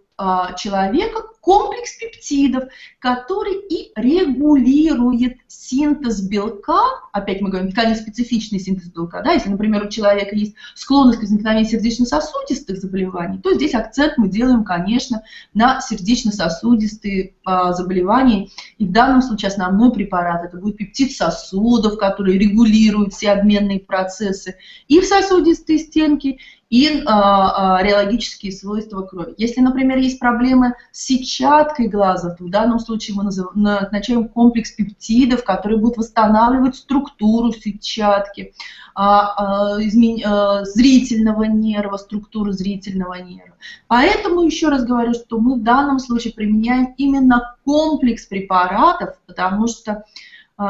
человека 0.57 1.23
комплекс 1.41 1.97
пептидов, 1.97 2.65
который 2.99 3.55
и 3.55 3.91
регулирует 3.95 5.37
синтез 5.47 6.21
белка, 6.21 6.81
опять 7.11 7.41
мы 7.41 7.49
говорим, 7.49 7.71
ткани 7.71 7.95
специфичный 7.95 8.59
синтез 8.59 8.89
белка, 8.89 9.21
да, 9.23 9.33
если, 9.33 9.49
например, 9.49 9.85
у 9.85 9.89
человека 9.89 10.35
есть 10.35 10.55
склонность 10.75 11.19
к 11.19 11.21
возникновению 11.21 11.69
сердечно-сосудистых 11.69 12.77
заболеваний, 12.77 13.39
то 13.39 13.53
здесь 13.53 13.73
акцент 13.73 14.17
мы 14.17 14.29
делаем, 14.29 14.63
конечно, 14.63 15.23
на 15.53 15.81
сердечно-сосудистые 15.81 17.33
а, 17.43 17.73
заболевания, 17.73 18.49
и 18.77 18.85
в 18.85 18.91
данном 18.91 19.21
случае 19.21 19.49
основной 19.49 19.91
препарат 19.91 20.45
это 20.45 20.57
будет 20.57 20.77
пептид 20.77 21.11
сосудов, 21.11 21.97
который 21.97 22.37
регулирует 22.37 23.13
все 23.13 23.31
обменные 23.31 23.79
процессы 23.79 24.57
и 24.87 24.99
в 24.99 25.05
сосудистые 25.05 25.79
стенки, 25.79 26.39
и 26.71 27.03
а, 27.05 27.83
реологические 27.83 28.53
свойства 28.53 29.01
крови. 29.01 29.33
Если, 29.37 29.59
например, 29.59 29.97
есть 29.97 30.19
проблемы 30.19 30.73
с 30.93 31.03
сетчаткой 31.03 31.89
глаза, 31.89 32.29
то 32.29 32.45
в 32.45 32.49
данном 32.49 32.79
случае 32.79 33.17
мы 33.17 33.25
назначаем 33.25 34.29
комплекс 34.29 34.71
пептидов, 34.71 35.43
которые 35.43 35.79
будут 35.79 35.97
восстанавливать 35.97 36.77
структуру 36.77 37.51
сетчатки, 37.51 38.53
а, 38.95 39.73
а, 39.75 39.81
измен... 39.81 40.21
а, 40.25 40.63
зрительного 40.63 41.43
нерва, 41.43 41.97
структуру 41.97 42.53
зрительного 42.53 43.15
нерва. 43.15 43.57
Поэтому 43.87 44.41
еще 44.41 44.69
раз 44.69 44.85
говорю, 44.85 45.13
что 45.13 45.39
мы 45.39 45.55
в 45.55 45.63
данном 45.63 45.99
случае 45.99 46.33
применяем 46.33 46.93
именно 46.97 47.57
комплекс 47.65 48.25
препаратов, 48.25 49.19
потому 49.27 49.67
что 49.67 50.03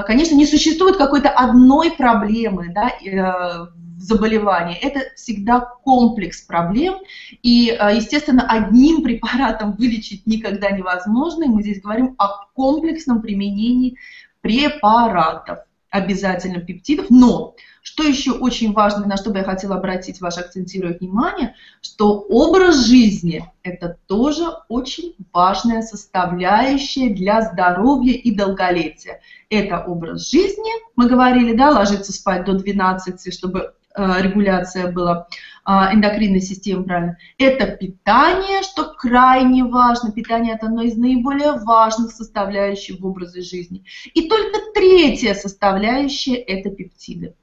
Конечно, 0.05 0.35
не 0.35 0.45
существует 0.45 0.95
какой-то 0.95 1.27
одной 1.27 1.91
проблемы 1.91 2.71
да, 2.73 2.91
э, 3.05 3.67
заболевания. 4.01 4.77
Это 4.77 5.13
всегда 5.15 5.59
комплекс 5.59 6.41
проблем, 6.41 6.95
и, 7.41 7.69
э, 7.69 7.95
естественно, 7.95 8.45
одним 8.47 9.03
препаратом 9.03 9.73
вылечить 9.73 10.25
никогда 10.27 10.71
невозможно, 10.71 11.43
и 11.43 11.47
мы 11.47 11.61
здесь 11.61 11.81
говорим 11.81 12.15
о 12.17 12.45
комплексном 12.53 13.21
применении 13.21 13.97
препаратов, 14.41 15.59
обязательно 15.89 16.61
пептидов, 16.61 17.07
но 17.09 17.55
что 17.83 18.03
еще 18.03 18.31
очень 18.31 18.73
важно, 18.73 19.05
на 19.05 19.17
что 19.17 19.31
бы 19.31 19.39
я 19.39 19.43
хотела 19.43 19.75
обратить 19.75 20.21
ваше 20.21 20.41
акцентировать 20.41 20.99
внимание, 20.99 21.55
что 21.81 22.19
образ 22.19 22.85
жизни– 22.85 23.45
это 23.63 23.97
тоже 24.07 24.45
очень 24.69 25.15
важная 25.33 25.81
составляющая 25.81 27.09
для 27.09 27.41
здоровья 27.41 28.13
и 28.13 28.35
долголетия. 28.35 29.21
Это 29.49 29.83
образ 29.83 30.29
жизни, 30.29 30.71
мы 30.95 31.09
говорили, 31.09 31.55
да, 31.55 31.71
ложиться 31.71 32.13
спать 32.13 32.45
до 32.45 32.53
12, 32.53 33.33
чтобы 33.33 33.73
регуляция 33.95 34.91
была 34.91 35.27
а, 35.63 35.93
эндокринной 35.93 36.41
системы, 36.41 36.83
правильно. 36.83 37.17
Это 37.37 37.67
питание, 37.67 38.63
что 38.63 38.93
крайне 38.93 39.63
важно. 39.63 40.11
Питание– 40.11 40.55
это 40.55 40.67
одно 40.67 40.81
из 40.81 40.97
наиболее 40.97 41.53
важных 41.53 42.11
составляющих 42.11 42.99
в 42.99 43.05
образе 43.05 43.41
жизни. 43.41 43.85
И 44.13 44.27
только 44.27 44.59
третья 44.73 45.33
составляющая– 45.33 46.35
это 46.35 46.69
пептиды. 46.71 47.35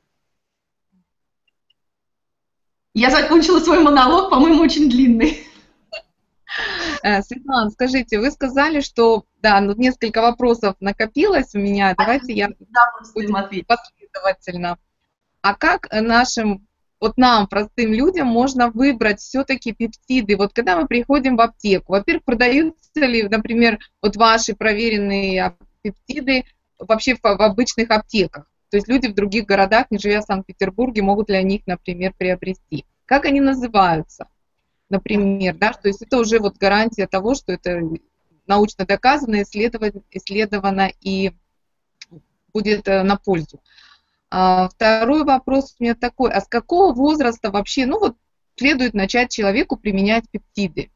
Я 2.94 3.10
закончила 3.10 3.60
свой 3.60 3.80
монолог, 3.80 4.30
по-моему, 4.30 4.62
очень 4.62 4.90
длинный. 4.90 5.38
Э, 7.04 7.22
Светлана, 7.22 7.70
скажите, 7.70 8.18
вы 8.18 8.30
сказали, 8.32 8.80
что, 8.80 9.24
да, 9.40 9.60
ну, 9.60 9.74
несколько 9.76 10.20
вопросов 10.20 10.74
накопилось 10.80 11.54
у 11.54 11.58
меня, 11.58 11.94
давайте 11.96 12.32
я 12.32 12.48
последовательно 13.66 14.78
а 15.42 15.54
как 15.54 15.88
нашим, 15.92 16.66
вот 17.00 17.16
нам, 17.16 17.46
простым 17.46 17.92
людям, 17.92 18.26
можно 18.26 18.70
выбрать 18.70 19.20
все-таки 19.20 19.72
пептиды? 19.72 20.36
Вот 20.36 20.52
когда 20.52 20.78
мы 20.78 20.86
приходим 20.86 21.36
в 21.36 21.40
аптеку, 21.40 21.92
во-первых, 21.92 22.24
продаются 22.24 23.00
ли, 23.00 23.22
например, 23.22 23.78
вот 24.02 24.16
ваши 24.16 24.54
проверенные 24.54 25.56
пептиды 25.82 26.44
вообще 26.78 27.14
в, 27.14 27.24
обычных 27.24 27.90
аптеках? 27.90 28.50
То 28.70 28.76
есть 28.76 28.88
люди 28.88 29.06
в 29.06 29.14
других 29.14 29.46
городах, 29.46 29.86
не 29.90 29.98
живя 29.98 30.20
в 30.20 30.24
Санкт-Петербурге, 30.24 31.02
могут 31.02 31.30
ли 31.30 31.36
они 31.36 31.56
их, 31.56 31.66
например, 31.66 32.12
приобрести? 32.16 32.84
Как 33.06 33.24
они 33.24 33.40
называются? 33.40 34.28
Например, 34.90 35.54
да, 35.56 35.72
то 35.72 35.88
есть 35.88 36.02
это 36.02 36.18
уже 36.18 36.38
вот 36.38 36.56
гарантия 36.58 37.06
того, 37.06 37.34
что 37.34 37.52
это 37.52 37.80
научно 38.46 38.86
доказано, 38.86 39.42
исследовано, 39.42 40.02
исследовано 40.10 40.90
и 41.00 41.32
будет 42.52 42.88
э, 42.88 43.02
на 43.02 43.16
пользу. 43.16 43.60
А, 44.30 44.68
второй 44.68 45.24
вопрос 45.24 45.74
у 45.78 45.82
меня 45.82 45.94
такой, 45.94 46.30
а 46.32 46.40
с 46.40 46.48
какого 46.48 46.92
возраста 46.92 47.50
вообще, 47.50 47.86
ну 47.86 47.98
вот, 47.98 48.16
следует 48.56 48.94
начать 48.94 49.30
человеку 49.32 49.76
применять 49.76 50.28
пептиды? 50.30 50.90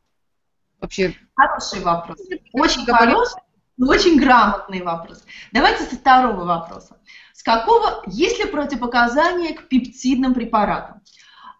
Вообще. 0.81 1.15
Хороший 1.35 1.81
вопрос. 1.81 2.19
Очень 2.53 2.85
хороший, 2.85 3.41
очень 3.79 4.19
грамотный 4.19 4.83
вопрос. 4.83 5.25
Давайте 5.53 5.85
со 5.85 5.97
второго 5.97 6.45
вопроса. 6.45 6.99
С 7.33 7.43
какого, 7.43 8.03
есть 8.07 8.39
ли 8.39 8.47
противопоказания 8.47 9.55
к 9.55 9.69
пептидным 9.69 10.35
препаратам? 10.35 11.01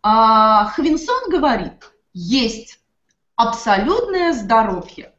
А, 0.03 0.67
Хвинсон 0.67 1.31
говорит, 1.31 1.91
есть 2.13 2.81
абсолютное 3.37 4.33
здоровье. 4.33 5.13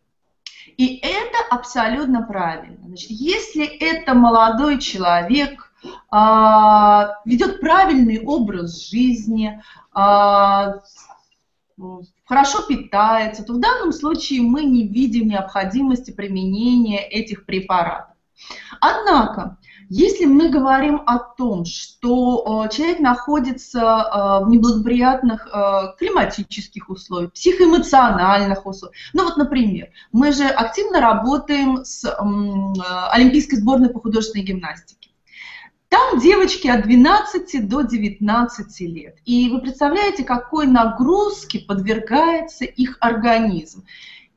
И 0.78 0.98
это 0.98 1.38
абсолютно 1.50 2.24
правильно. 2.24 2.78
Значит, 2.86 3.10
если 3.10 3.66
это 3.66 4.14
молодой 4.14 4.80
человек, 4.80 5.73
ведет 6.12 7.60
правильный 7.60 8.24
образ 8.24 8.90
жизни, 8.90 9.62
а, 9.92 10.76
хорошо 12.26 12.64
питается, 12.68 13.44
то 13.44 13.54
в 13.54 13.60
данном 13.60 13.92
случае 13.92 14.42
мы 14.42 14.64
не 14.64 14.88
видим 14.88 15.28
необходимости 15.28 16.12
применения 16.12 17.02
этих 17.02 17.46
препаратов. 17.46 18.16
Однако, 18.80 19.58
если 19.90 20.26
мы 20.26 20.50
говорим 20.50 21.04
о 21.06 21.20
том, 21.20 21.66
что 21.66 22.66
э, 22.66 22.76
человек 22.76 23.00
находится 23.00 23.80
э, 23.80 24.46
в 24.46 24.50
неблагоприятных 24.50 25.48
э, 25.48 25.96
климатических 26.00 26.90
условиях, 26.90 27.34
психоэмоциональных 27.34 28.66
условиях, 28.66 28.98
ну 29.14 29.26
вот, 29.26 29.38
например, 29.38 29.90
мы 30.12 30.32
же 30.32 30.46
активно 30.46 31.00
работаем 31.00 31.86
с 31.86 32.04
Олимпийской 33.12 33.58
сборной 33.58 33.90
по 33.90 34.00
художественной 34.00 34.46
гимнастике. 34.46 35.03
Там 35.94 36.20
девочки 36.20 36.68
от 36.68 36.86
12 36.86 37.70
до 37.70 37.84
19 37.84 38.80
лет. 38.82 39.16
И 39.26 39.48
вы 39.52 39.62
представляете, 39.62 40.24
какой 40.24 40.66
нагрузке 40.66 41.60
подвергается 41.60 42.66
их 42.66 42.98
организм. 43.00 43.86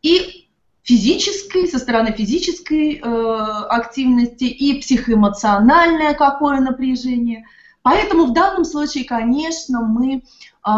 И 0.02 0.50
физической, 0.82 1.66
со 1.66 1.78
стороны 1.78 2.12
физической 2.12 3.00
э, 3.02 3.66
активности, 3.70 4.44
и 4.44 4.82
психоэмоциональное 4.82 6.12
какое 6.12 6.60
напряжение. 6.60 7.46
Поэтому 7.80 8.26
в 8.26 8.34
данном 8.34 8.66
случае, 8.66 9.04
конечно, 9.04 9.80
мы 9.80 10.16
э, 10.16 10.70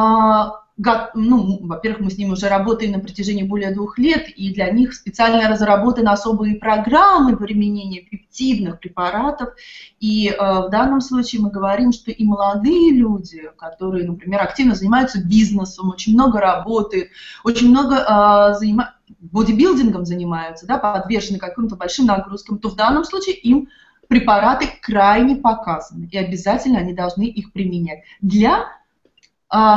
ну, 1.14 1.58
во-первых, 1.66 2.00
мы 2.00 2.10
с 2.10 2.18
ними 2.18 2.30
уже 2.30 2.48
работаем 2.48 2.92
на 2.92 3.00
протяжении 3.00 3.42
более 3.42 3.72
двух 3.72 3.98
лет, 3.98 4.28
и 4.28 4.54
для 4.54 4.70
них 4.70 4.94
специально 4.94 5.48
разработаны 5.48 6.08
особые 6.08 6.56
программы 6.56 7.36
применения 7.36 8.00
пептидных 8.00 8.78
препаратов. 8.78 9.50
И 9.98 10.28
э, 10.28 10.36
в 10.38 10.68
данном 10.70 11.00
случае 11.00 11.42
мы 11.42 11.50
говорим, 11.50 11.92
что 11.92 12.12
и 12.12 12.24
молодые 12.24 12.92
люди, 12.92 13.50
которые, 13.58 14.06
например, 14.06 14.40
активно 14.40 14.74
занимаются 14.74 15.20
бизнесом, 15.22 15.90
очень 15.90 16.14
много 16.14 16.40
работают, 16.40 17.08
очень 17.42 17.70
много 17.70 17.96
э, 17.96 18.58
занимаются 18.58 18.94
бодибилдингом 19.20 20.04
занимаются, 20.04 20.66
да, 20.66 20.78
подвержены 20.78 21.38
каким-то 21.38 21.76
большим 21.76 22.06
нагрузкам, 22.06 22.58
то 22.58 22.68
в 22.68 22.76
данном 22.76 23.04
случае 23.04 23.34
им 23.36 23.68
препараты 24.06 24.68
крайне 24.80 25.36
показаны, 25.36 26.08
и 26.10 26.16
обязательно 26.16 26.78
они 26.78 26.94
должны 26.94 27.24
их 27.24 27.52
применять 27.52 28.04
для 28.20 28.77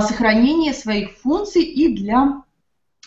сохранения 0.02 0.74
своих 0.74 1.18
функций 1.18 1.64
и 1.64 1.96
для 1.96 2.44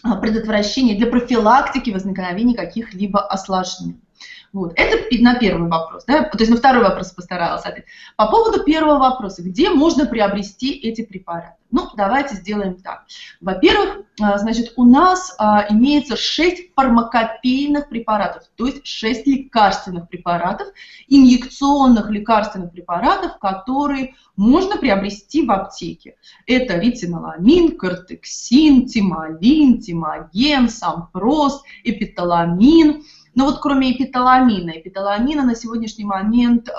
а, 0.03 0.17
предотвращения, 0.17 0.97
для 0.97 1.07
профилактики 1.07 1.91
возникновения 1.91 2.55
каких-либо 2.55 3.21
осложнений. 3.21 4.04
Вот. 4.53 4.73
Это 4.77 5.05
на 5.23 5.39
первый 5.39 5.69
вопрос. 5.69 6.05
Да? 6.07 6.23
То 6.23 6.39
есть 6.39 6.51
на 6.51 6.57
второй 6.57 6.85
вопрос 6.85 7.11
постаралась 7.11 7.65
ответить. 7.65 7.89
По 8.17 8.31
поводу 8.31 8.63
первого 8.63 8.99
вопроса, 8.99 9.43
где 9.43 9.71
можно 9.71 10.07
приобрести 10.07 10.73
эти 10.73 11.05
препараты? 11.05 11.55
Ну, 11.75 11.89
давайте 11.97 12.37
сделаем 12.37 12.77
так. 12.77 13.05
Во-первых, 13.41 14.05
а, 14.21 14.39
значит, 14.39 14.75
у 14.77 14.85
нас 14.85 15.35
а, 15.39 15.67
имеется 15.71 16.17
6 16.17 16.73
фармакопейных 16.73 17.89
препаратов, 17.89 18.45
то 18.55 18.67
есть 18.67 18.87
6 18.87 19.27
лекарственных 19.27 20.09
препаратов, 20.09 20.69
инъекционных 21.09 22.11
лекарственных 22.11 22.71
препаратов, 22.71 23.39
которые 23.41 24.15
можно 24.37 24.77
приобрести 24.77 25.45
в 25.45 25.51
аптеке. 25.51 26.15
Это 26.47 26.79
ритиноламин, 26.79 27.77
кортексин, 27.77 28.87
тимолин, 28.87 29.81
тимоген, 29.81 30.69
сампрост, 30.69 31.65
эпиталамин, 31.83 33.03
Но 33.35 33.47
вот 33.47 33.59
кроме 33.61 33.93
эпиталамина, 33.93 34.71
эпиталамина 34.71 35.45
на 35.45 35.55
сегодняшний 35.55 36.05
момент 36.05 36.69
э, 36.69 36.73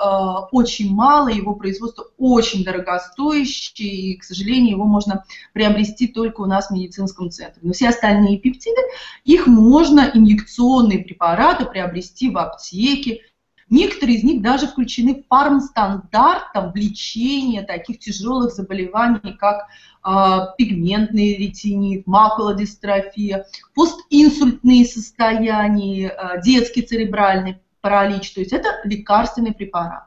очень 0.52 0.94
мало, 0.94 1.28
его 1.28 1.54
производство 1.54 2.06
очень 2.16 2.64
дорогостоящее, 2.64 4.12
и, 4.12 4.16
к 4.16 4.24
сожалению, 4.24 4.72
его 4.72 4.84
можно 4.84 5.24
приобрести 5.52 6.08
только 6.08 6.40
у 6.40 6.46
нас 6.46 6.68
в 6.68 6.70
медицинском 6.72 7.30
центре. 7.30 7.60
Но 7.62 7.72
все 7.72 7.88
остальные 7.88 8.38
пептиды, 8.38 8.80
их 9.24 9.46
можно, 9.46 10.10
инъекционные 10.12 11.00
препараты, 11.00 11.66
приобрести 11.66 12.30
в 12.30 12.38
аптеке, 12.38 13.20
Некоторые 13.68 14.18
из 14.18 14.22
них 14.22 14.42
даже 14.42 14.68
включены 14.68 15.24
фармстандартом 15.28 16.70
в 16.70 16.76
лечение 16.76 17.62
таких 17.62 17.98
тяжелых 17.98 18.52
заболеваний, 18.52 19.36
как 19.38 19.66
э, 20.04 20.54
пигментный 20.56 21.36
ретинит, 21.36 22.06
макулодистрофия, 22.06 23.46
постинсультные 23.74 24.84
состояния, 24.84 26.10
э, 26.10 26.42
детский 26.42 26.82
церебральный 26.82 27.58
паралич. 27.80 28.32
То 28.32 28.40
есть 28.40 28.52
это 28.52 28.68
лекарственный 28.84 29.52
препарат. 29.52 30.04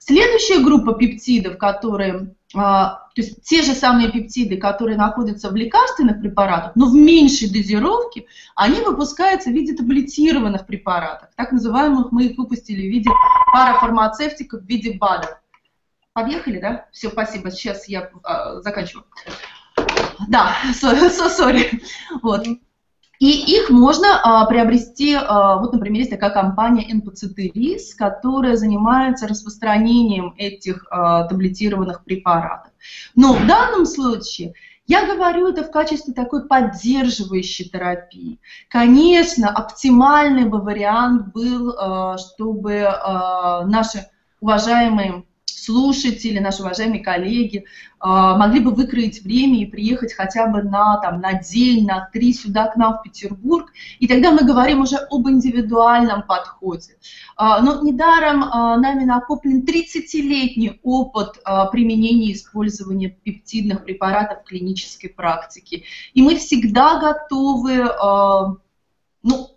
Следующая 0.00 0.60
группа 0.60 0.94
пептидов, 0.94 1.58
которые 1.58 2.34
то 2.52 3.00
есть 3.16 3.42
те 3.42 3.62
же 3.62 3.72
самые 3.72 4.10
пептиды, 4.10 4.56
которые 4.56 4.96
находятся 4.96 5.50
в 5.50 5.56
лекарственных 5.56 6.20
препаратах, 6.20 6.72
но 6.76 6.86
в 6.86 6.94
меньшей 6.94 7.50
дозировке, 7.50 8.26
они 8.54 8.80
выпускаются 8.80 9.50
в 9.50 9.52
виде 9.52 9.74
таблетированных 9.74 10.66
препаратов. 10.66 11.28
Так 11.36 11.52
называемых 11.52 12.12
мы 12.12 12.26
их 12.26 12.38
выпустили 12.38 12.88
в 12.88 12.90
виде 12.90 13.10
парафармацевтиков, 13.52 14.62
в 14.62 14.66
виде 14.66 14.96
БАДов. 14.96 15.38
Подъехали, 16.12 16.60
да? 16.60 16.86
Все, 16.92 17.10
спасибо, 17.10 17.50
сейчас 17.50 17.88
я 17.88 18.10
э, 18.24 18.60
заканчиваю. 18.62 19.06
Да, 20.28 20.54
сори. 20.72 21.82
Вот. 22.22 22.46
И 23.18 23.30
их 23.30 23.70
можно 23.70 24.20
а, 24.22 24.46
приобрести, 24.46 25.14
а, 25.14 25.56
вот, 25.58 25.72
например, 25.72 26.00
есть 26.00 26.10
такая 26.10 26.30
компания 26.30 26.92
NPCT 26.94 27.78
которая 27.98 28.56
занимается 28.56 29.26
распространением 29.26 30.34
этих 30.36 30.86
а, 30.90 31.24
таблетированных 31.24 32.04
препаратов. 32.04 32.72
Но 33.14 33.32
в 33.32 33.46
данном 33.46 33.86
случае 33.86 34.54
я 34.86 35.04
говорю 35.06 35.48
это 35.48 35.64
в 35.64 35.70
качестве 35.70 36.14
такой 36.14 36.46
поддерживающей 36.46 37.68
терапии. 37.68 38.38
Конечно, 38.68 39.48
оптимальный 39.48 40.48
бы 40.48 40.60
вариант 40.60 41.32
был, 41.32 41.74
а, 41.76 42.18
чтобы 42.18 42.84
а, 42.84 43.64
наши 43.66 44.06
уважаемые 44.40 45.24
слушатели, 45.66 46.38
наши 46.38 46.62
уважаемые 46.62 47.02
коллеги 47.02 47.64
а, 47.98 48.36
могли 48.36 48.60
бы 48.60 48.70
выкроить 48.70 49.22
время 49.22 49.62
и 49.62 49.66
приехать 49.66 50.12
хотя 50.12 50.46
бы 50.46 50.62
на, 50.62 50.98
там, 50.98 51.20
на 51.20 51.34
день, 51.34 51.86
на 51.86 52.08
три 52.12 52.32
сюда 52.32 52.68
к 52.68 52.76
нам 52.76 52.98
в 52.98 53.02
Петербург. 53.02 53.72
И 53.98 54.06
тогда 54.06 54.30
мы 54.30 54.44
говорим 54.44 54.80
уже 54.80 54.96
об 54.96 55.28
индивидуальном 55.28 56.22
подходе. 56.22 56.96
А, 57.36 57.60
но 57.60 57.82
недаром 57.82 58.44
а, 58.44 58.76
нами 58.76 59.04
накоплен 59.04 59.64
30-летний 59.64 60.80
опыт 60.82 61.42
применения 61.72 62.28
и 62.28 62.32
использования 62.34 63.08
пептидных 63.08 63.84
препаратов 63.84 64.42
в 64.42 64.44
клинической 64.44 65.10
практике. 65.10 65.82
И 66.14 66.22
мы 66.22 66.36
всегда 66.36 66.98
готовы 67.00 67.90
ну, 69.22 69.55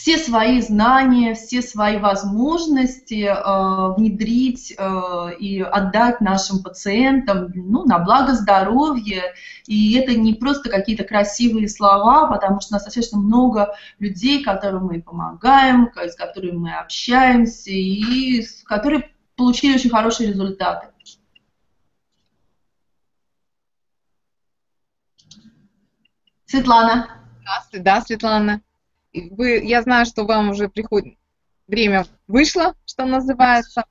все 0.00 0.16
свои 0.16 0.60
знания, 0.60 1.34
все 1.34 1.60
свои 1.60 1.96
возможности 1.96 3.24
э, 3.24 3.94
внедрить 3.96 4.72
э, 4.78 5.30
и 5.40 5.60
отдать 5.60 6.20
нашим 6.20 6.62
пациентам 6.62 7.50
ну, 7.52 7.84
на 7.84 7.98
благо 7.98 8.34
здоровья. 8.34 9.34
И 9.66 9.98
это 9.98 10.14
не 10.14 10.34
просто 10.34 10.70
какие-то 10.70 11.02
красивые 11.02 11.68
слова, 11.68 12.28
потому 12.28 12.60
что 12.60 12.70
у 12.70 12.74
нас 12.74 12.84
достаточно 12.84 13.18
много 13.18 13.74
людей, 13.98 14.44
которым 14.44 14.86
мы 14.86 15.02
помогаем, 15.02 15.90
с 15.96 16.14
которыми 16.14 16.56
мы 16.56 16.74
общаемся, 16.74 17.72
и 17.72 18.46
которые 18.66 19.10
получили 19.34 19.74
очень 19.74 19.90
хорошие 19.90 20.28
результаты. 20.28 20.88
Светлана. 26.46 27.08
Да, 27.72 28.00
Светлана 28.00 28.62
вы, 29.12 29.60
я 29.64 29.82
знаю, 29.82 30.06
что 30.06 30.24
вам 30.24 30.50
уже 30.50 30.68
приходит 30.68 31.14
время 31.66 32.06
вышло, 32.26 32.74
что 32.86 33.04
называется. 33.04 33.84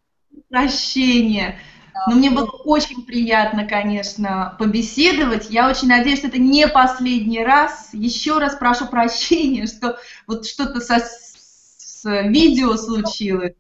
Прощение. 0.50 1.60
Но 2.08 2.16
мне 2.16 2.30
было 2.30 2.46
очень 2.46 3.06
приятно, 3.06 3.66
конечно, 3.66 4.56
побеседовать. 4.60 5.50
Я 5.50 5.70
очень 5.70 5.88
надеюсь, 5.88 6.20
что 6.20 6.28
это 6.28 6.38
не 6.38 6.68
последний 6.68 7.44
раз. 7.44 7.90
Еще 7.94 8.38
раз 8.38 8.56
прошу 8.56 8.88
прощения, 8.88 9.66
что 9.66 9.98
вот 10.28 10.46
что-то 10.46 10.80
со, 10.80 11.00
с 11.00 12.04
видео 12.04 12.76
случилось. 12.78 13.54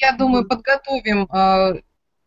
Я 0.00 0.12
думаю, 0.16 0.48
подготовим, 0.48 1.28
а, 1.30 1.74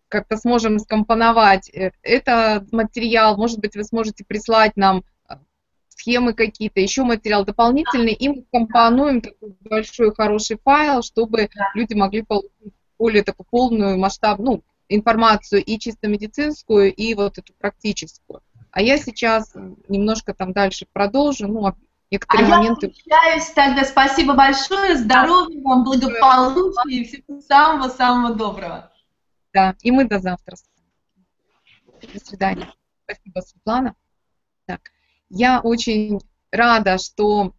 как-то 0.08 0.38
сможем 0.38 0.80
скомпоновать 0.80 1.70
э, 1.70 1.92
этот 2.02 2.72
материал. 2.72 3.36
Может 3.36 3.60
быть, 3.60 3.76
вы 3.76 3.84
сможете 3.84 4.24
прислать 4.24 4.78
нам 4.78 5.04
схемы 5.98 6.34
какие-то, 6.34 6.80
еще 6.80 7.04
материал 7.04 7.44
дополнительный, 7.44 8.14
и 8.14 8.30
мы 8.30 8.46
компонуем 8.52 9.22
такой 9.22 9.56
большой 9.62 10.14
хороший 10.14 10.58
файл, 10.64 11.02
чтобы 11.02 11.50
люди 11.74 11.94
могли 11.94 12.22
получить 12.22 12.52
более 13.00 13.24
такую 13.24 13.48
полную 13.50 13.98
масштаб, 13.98 14.40
ну, 14.40 14.64
информацию 14.90 15.64
и 15.64 15.78
чисто 15.80 16.08
медицинскую, 16.08 16.94
и 16.94 17.14
вот 17.14 17.38
эту 17.38 17.54
практическую. 17.54 18.42
А 18.72 18.82
я 18.82 18.98
сейчас 18.98 19.54
немножко 19.88 20.34
там 20.34 20.54
дальше 20.54 20.86
продолжу, 20.92 21.48
ну, 21.48 21.74
некоторые 22.12 22.48
а 22.48 22.58
моменты. 22.58 22.94
Я 23.06 23.18
прощаюсь 23.18 23.50
тогда. 23.52 23.84
Спасибо 23.84 24.34
большое. 24.34 24.98
Здоровья 24.98 25.62
вам, 25.62 25.84
благополучия 25.84 26.90
и 26.90 27.04
всего 27.06 27.42
самого-самого 27.42 28.36
доброго. 28.36 28.92
Да, 29.54 29.76
и 29.82 29.92
мы 29.92 30.06
до 30.06 30.20
завтра. 30.20 30.58
До 32.14 32.20
свидания. 32.20 32.72
Спасибо, 33.04 33.40
Светлана. 33.40 33.96
Так. 34.66 34.92
Я 35.30 35.60
очень 35.62 36.20
рада, 36.52 36.98
что 36.98 37.54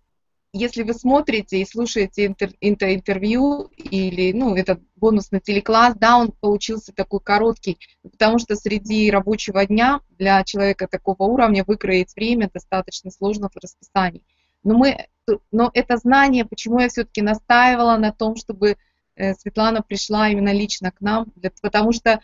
если 0.52 0.82
вы 0.82 0.94
смотрите 0.94 1.60
и 1.60 1.66
слушаете 1.66 2.34
это 2.60 2.94
интервью 2.94 3.70
или 3.76 4.32
ну, 4.32 4.56
этот 4.56 4.80
бонусный 4.96 5.40
телекласс, 5.40 5.94
да, 5.96 6.16
он 6.16 6.32
получился 6.32 6.92
такой 6.92 7.20
короткий, 7.20 7.78
потому 8.02 8.38
что 8.38 8.56
среди 8.56 9.10
рабочего 9.10 9.64
дня 9.66 10.00
для 10.18 10.42
человека 10.44 10.88
такого 10.88 11.24
уровня 11.24 11.64
выкроить 11.66 12.14
время 12.16 12.50
достаточно 12.52 13.10
сложно 13.10 13.50
в 13.50 13.56
расписании. 13.56 14.24
Но, 14.64 14.76
мы, 14.76 15.06
но 15.52 15.70
это 15.74 15.98
знание, 15.98 16.44
почему 16.44 16.80
я 16.80 16.88
все-таки 16.88 17.20
настаивала 17.20 17.96
на 17.98 18.12
том, 18.12 18.36
чтобы 18.36 18.76
э, 19.16 19.34
Светлана 19.34 19.82
пришла 19.82 20.30
именно 20.30 20.52
лично 20.52 20.90
к 20.90 21.00
нам, 21.00 21.32
потому 21.60 21.92
что 21.92 22.20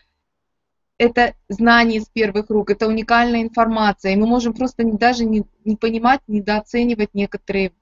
это 0.99 1.35
знание 1.49 2.01
с 2.01 2.09
первых 2.09 2.51
рук, 2.51 2.71
это 2.71 2.87
уникальная 2.87 3.43
информация, 3.43 4.13
и 4.13 4.17
мы 4.17 4.27
можем 4.27 4.53
просто 4.53 4.85
даже 4.85 5.25
не, 5.25 5.45
не 5.65 5.77
понимать, 5.77 6.21
недооценивать 6.27 7.15
некоторые 7.15 7.73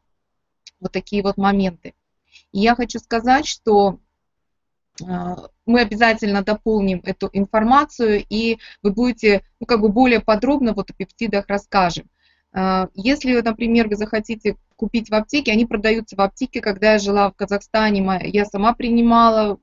вот 0.80 0.92
такие 0.92 1.22
вот 1.22 1.36
моменты. 1.36 1.94
И 2.52 2.60
я 2.60 2.74
хочу 2.74 2.98
сказать, 2.98 3.46
что 3.46 3.98
э, 5.00 5.04
мы 5.66 5.80
обязательно 5.80 6.42
дополним 6.42 7.02
эту 7.04 7.28
информацию, 7.32 8.24
и 8.28 8.58
вы 8.82 8.92
будете, 8.92 9.44
ну, 9.60 9.66
как 9.66 9.80
бы 9.80 9.88
более 9.90 10.20
подробно 10.20 10.72
вот 10.72 10.90
о 10.90 10.94
пептидах 10.94 11.46
расскажем. 11.48 12.08
Э, 12.54 12.88
если, 12.94 13.38
например, 13.40 13.88
вы 13.88 13.96
захотите 13.96 14.56
купить 14.76 15.10
в 15.10 15.14
аптеке, 15.14 15.52
они 15.52 15.66
продаются 15.66 16.16
в 16.16 16.20
аптеке, 16.20 16.60
когда 16.60 16.92
я 16.92 16.98
жила 16.98 17.30
в 17.30 17.34
Казахстане, 17.34 18.20
я 18.24 18.46
сама 18.46 18.72
принимала 18.74 19.58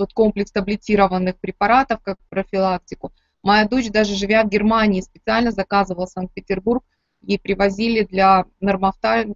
тот 0.00 0.14
комплекс 0.14 0.50
таблетированных 0.50 1.38
препаратов, 1.38 2.00
как 2.02 2.16
профилактику. 2.30 3.12
Моя 3.42 3.68
дочь, 3.68 3.90
даже 3.90 4.14
живя 4.14 4.42
в 4.44 4.48
Германии, 4.48 5.02
специально 5.02 5.50
заказывала 5.50 6.06
Санкт-Петербург, 6.06 6.82
ей 7.20 7.38
привозили 7.38 8.04
для 8.04 8.46
нормофталь, 8.60 9.34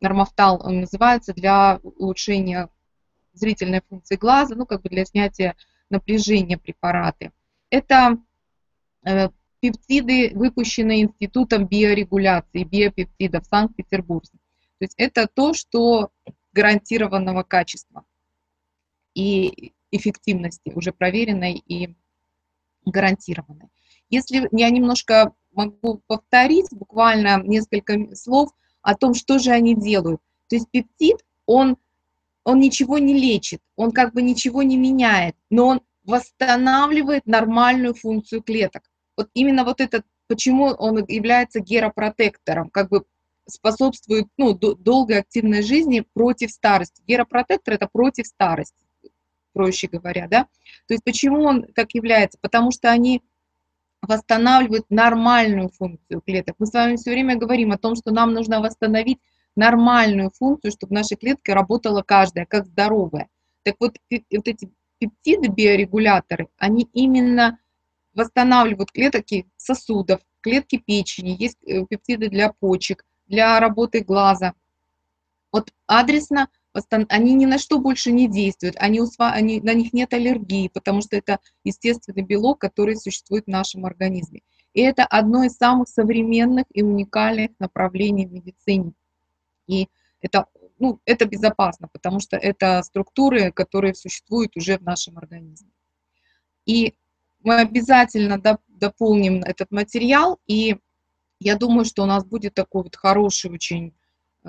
нормофтал 0.00 0.62
он 0.64 0.80
называется, 0.80 1.34
для 1.34 1.78
улучшения 1.82 2.70
зрительной 3.34 3.82
функции 3.86 4.16
глаза, 4.16 4.54
ну, 4.54 4.64
как 4.64 4.80
бы 4.80 4.88
для 4.88 5.04
снятия 5.04 5.56
напряжения 5.90 6.56
препараты. 6.56 7.30
Это 7.68 8.16
э, 9.04 9.28
пептиды, 9.60 10.32
выпущенные 10.34 11.02
Институтом 11.02 11.66
биорегуляции, 11.66 12.64
биопептидов 12.64 13.44
Санкт-Петербурге. 13.44 14.38
То 14.78 14.84
есть 14.84 14.94
это 14.96 15.26
то, 15.26 15.52
что 15.52 16.12
гарантированного 16.54 17.42
качества. 17.42 18.06
И 19.12 19.74
эффективности, 19.90 20.72
уже 20.74 20.92
проверенной 20.92 21.54
и 21.54 21.94
гарантированной. 22.84 23.68
Если 24.10 24.48
я 24.52 24.70
немножко 24.70 25.32
могу 25.52 26.00
повторить 26.06 26.68
буквально 26.70 27.42
несколько 27.42 28.14
слов 28.14 28.50
о 28.82 28.94
том, 28.94 29.14
что 29.14 29.38
же 29.38 29.50
они 29.50 29.74
делают. 29.74 30.20
То 30.48 30.56
есть 30.56 30.68
пептид, 30.70 31.18
он, 31.46 31.76
он 32.44 32.60
ничего 32.60 32.98
не 32.98 33.14
лечит, 33.14 33.60
он 33.76 33.92
как 33.92 34.14
бы 34.14 34.22
ничего 34.22 34.62
не 34.62 34.76
меняет, 34.76 35.34
но 35.50 35.66
он 35.66 35.80
восстанавливает 36.04 37.26
нормальную 37.26 37.94
функцию 37.94 38.42
клеток. 38.42 38.90
Вот 39.16 39.28
именно 39.34 39.64
вот 39.64 39.80
этот, 39.80 40.06
почему 40.26 40.66
он 40.66 41.04
является 41.06 41.60
геропротектором, 41.60 42.70
как 42.70 42.88
бы 42.88 43.04
способствует 43.46 44.26
ну, 44.36 44.54
долгой 44.54 45.18
активной 45.20 45.62
жизни 45.62 46.04
против 46.14 46.50
старости. 46.50 47.02
Геропротектор 47.06 47.74
это 47.74 47.88
против 47.90 48.26
старости, 48.26 48.86
проще 49.58 49.88
говоря, 49.88 50.28
да. 50.28 50.44
То 50.86 50.94
есть 50.94 51.02
почему 51.02 51.42
он 51.42 51.64
так 51.74 51.92
является? 51.92 52.38
Потому 52.40 52.70
что 52.70 52.92
они 52.92 53.22
восстанавливают 54.02 54.86
нормальную 54.88 55.68
функцию 55.70 56.20
клеток. 56.20 56.54
Мы 56.60 56.66
с 56.66 56.72
вами 56.72 56.94
все 56.94 57.10
время 57.10 57.36
говорим 57.36 57.72
о 57.72 57.76
том, 57.76 57.96
что 57.96 58.12
нам 58.12 58.34
нужно 58.34 58.60
восстановить 58.60 59.18
нормальную 59.56 60.30
функцию, 60.30 60.70
чтобы 60.70 60.94
наша 60.94 61.16
клетка 61.16 61.54
работала 61.54 62.02
каждая, 62.02 62.46
как 62.46 62.66
здоровая. 62.66 63.28
Так 63.64 63.74
вот, 63.80 63.96
вот 64.12 64.46
эти 64.48 64.70
пептиды, 65.00 65.48
биорегуляторы, 65.48 66.46
они 66.56 66.88
именно 66.92 67.58
восстанавливают 68.14 68.92
клетки 68.92 69.48
сосудов, 69.56 70.20
клетки 70.40 70.76
печени, 70.78 71.34
есть 71.36 71.58
э, 71.66 71.84
пептиды 71.84 72.28
для 72.28 72.52
почек, 72.52 73.04
для 73.26 73.58
работы 73.58 74.04
глаза. 74.04 74.54
Вот 75.50 75.72
адресно 75.86 76.48
они 77.08 77.34
ни 77.34 77.46
на 77.46 77.58
что 77.58 77.78
больше 77.78 78.12
не 78.12 78.28
действуют, 78.28 78.76
они, 78.78 79.00
они, 79.18 79.60
на 79.60 79.74
них 79.74 79.92
нет 79.92 80.12
аллергии, 80.12 80.68
потому 80.68 81.02
что 81.02 81.16
это 81.16 81.38
естественный 81.64 82.22
белок, 82.22 82.60
который 82.60 82.96
существует 82.96 83.44
в 83.46 83.50
нашем 83.50 83.86
организме. 83.86 84.42
И 84.74 84.80
это 84.80 85.04
одно 85.04 85.44
из 85.44 85.56
самых 85.56 85.88
современных 85.88 86.64
и 86.72 86.82
уникальных 86.82 87.50
направлений 87.58 88.26
в 88.26 88.32
медицине. 88.32 88.92
И 89.66 89.88
это, 90.20 90.46
ну, 90.78 91.00
это 91.04 91.26
безопасно, 91.26 91.88
потому 91.92 92.20
что 92.20 92.36
это 92.36 92.82
структуры, 92.82 93.52
которые 93.52 93.94
существуют 93.94 94.56
уже 94.56 94.78
в 94.78 94.82
нашем 94.82 95.18
организме. 95.18 95.70
И 96.66 96.94
мы 97.42 97.60
обязательно 97.60 98.40
дополним 98.68 99.42
этот 99.42 99.70
материал, 99.70 100.38
и 100.46 100.76
я 101.40 101.56
думаю, 101.56 101.84
что 101.84 102.02
у 102.02 102.06
нас 102.06 102.24
будет 102.24 102.54
такой 102.54 102.82
вот 102.82 102.96
хороший 102.96 103.50
очень 103.50 103.94
э, 104.44 104.48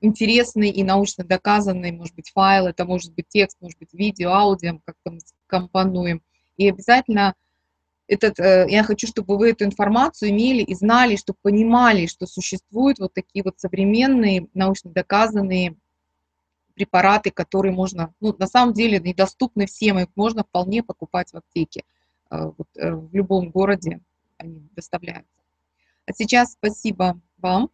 интересный 0.00 0.70
и 0.70 0.82
научно 0.82 1.24
доказанный, 1.24 1.92
может 1.92 2.14
быть, 2.14 2.30
файл, 2.30 2.66
это 2.66 2.84
может 2.84 3.12
быть 3.14 3.26
текст, 3.28 3.58
может 3.60 3.78
быть, 3.78 3.92
видео, 3.92 4.30
аудио, 4.30 4.80
как-то 4.84 5.12
мы 5.12 5.18
компонуем. 5.46 6.22
И 6.56 6.68
обязательно 6.68 7.34
этот, 8.06 8.40
э, 8.40 8.66
я 8.68 8.82
хочу, 8.82 9.06
чтобы 9.06 9.38
вы 9.38 9.50
эту 9.50 9.64
информацию 9.64 10.30
имели 10.30 10.62
и 10.62 10.74
знали, 10.74 11.16
чтобы 11.16 11.38
понимали, 11.42 12.06
что 12.06 12.26
существуют 12.26 12.98
вот 12.98 13.14
такие 13.14 13.44
вот 13.44 13.60
современные, 13.60 14.48
научно 14.52 14.90
доказанные 14.90 15.76
препараты, 16.74 17.30
которые 17.30 17.72
можно, 17.72 18.12
ну, 18.20 18.34
на 18.38 18.46
самом 18.46 18.74
деле, 18.74 18.98
недоступны 18.98 19.66
всем, 19.66 19.98
их 19.98 20.08
можно 20.16 20.42
вполне 20.42 20.82
покупать 20.82 21.32
в 21.32 21.36
аптеке. 21.36 21.84
Э, 22.30 22.50
вот, 22.56 22.68
э, 22.76 22.92
в 22.92 23.14
любом 23.14 23.50
городе 23.50 24.00
они 24.38 24.68
доставляются. 24.74 25.40
А 26.06 26.12
сейчас 26.12 26.52
спасибо 26.52 27.20
вам. 27.38 27.70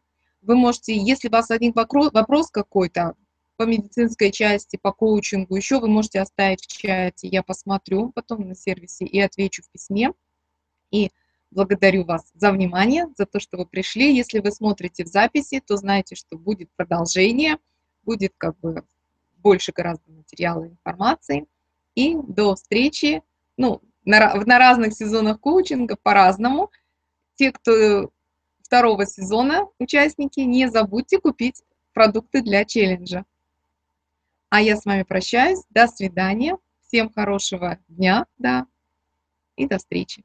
Вы 0.46 0.54
можете, 0.54 0.96
если 0.96 1.26
у 1.26 1.32
вас 1.32 1.50
один 1.50 1.72
вопрос 1.74 2.50
какой-то 2.50 3.14
по 3.56 3.64
медицинской 3.64 4.30
части, 4.30 4.76
по 4.80 4.92
коучингу, 4.92 5.56
еще 5.56 5.80
вы 5.80 5.88
можете 5.88 6.20
оставить 6.20 6.62
в 6.62 6.68
чате, 6.68 7.26
я 7.26 7.42
посмотрю 7.42 8.12
потом 8.14 8.46
на 8.46 8.54
сервисе 8.54 9.04
и 9.04 9.18
отвечу 9.18 9.62
в 9.62 9.70
письме. 9.70 10.12
И 10.92 11.11
благодарю 11.50 12.04
вас 12.04 12.30
за 12.35 12.52
внимание, 12.52 13.09
за 13.16 13.26
то, 13.26 13.40
что 13.40 13.56
вы 13.56 13.66
пришли. 13.66 14.14
Если 14.14 14.38
вы 14.38 14.52
смотрите 14.52 15.04
в 15.04 15.09
записи, 15.09 15.61
то 15.66 15.76
знайте, 15.76 16.14
что 16.14 16.38
будет 16.38 16.70
продолжение, 16.76 17.59
будет 18.04 18.35
как 18.38 18.56
бы 18.61 18.85
больше 19.38 19.72
гораздо 19.72 20.12
материала 20.12 20.64
и 20.64 20.68
информации. 20.68 21.46
И 21.96 22.14
до 22.14 22.54
встречи, 22.54 23.22
ну, 23.56 23.82
на, 24.04 24.35
на 24.35 24.59
разных 24.59 24.94
сезонах 24.94 25.40
коучинга 25.40 25.96
по-разному. 25.96 26.70
Те, 27.35 27.50
кто 27.50 28.11
второго 28.66 29.07
сезона 29.07 29.66
участники, 29.79 30.40
не 30.40 30.68
забудьте 30.68 31.18
купить 31.18 31.62
продукты 31.92 32.42
для 32.42 32.64
челленджа. 32.64 33.24
А 34.50 34.61
я 34.61 34.76
с 34.76 34.85
вами 34.85 35.05
прощаюсь. 35.05 35.62
До 35.70 35.87
свидания. 35.87 36.59
Всем 36.87 37.12
хорошего 37.12 37.79
дня, 37.88 38.26
да, 38.38 38.66
и 39.57 39.66
до 39.66 39.79
встречи. 39.79 40.24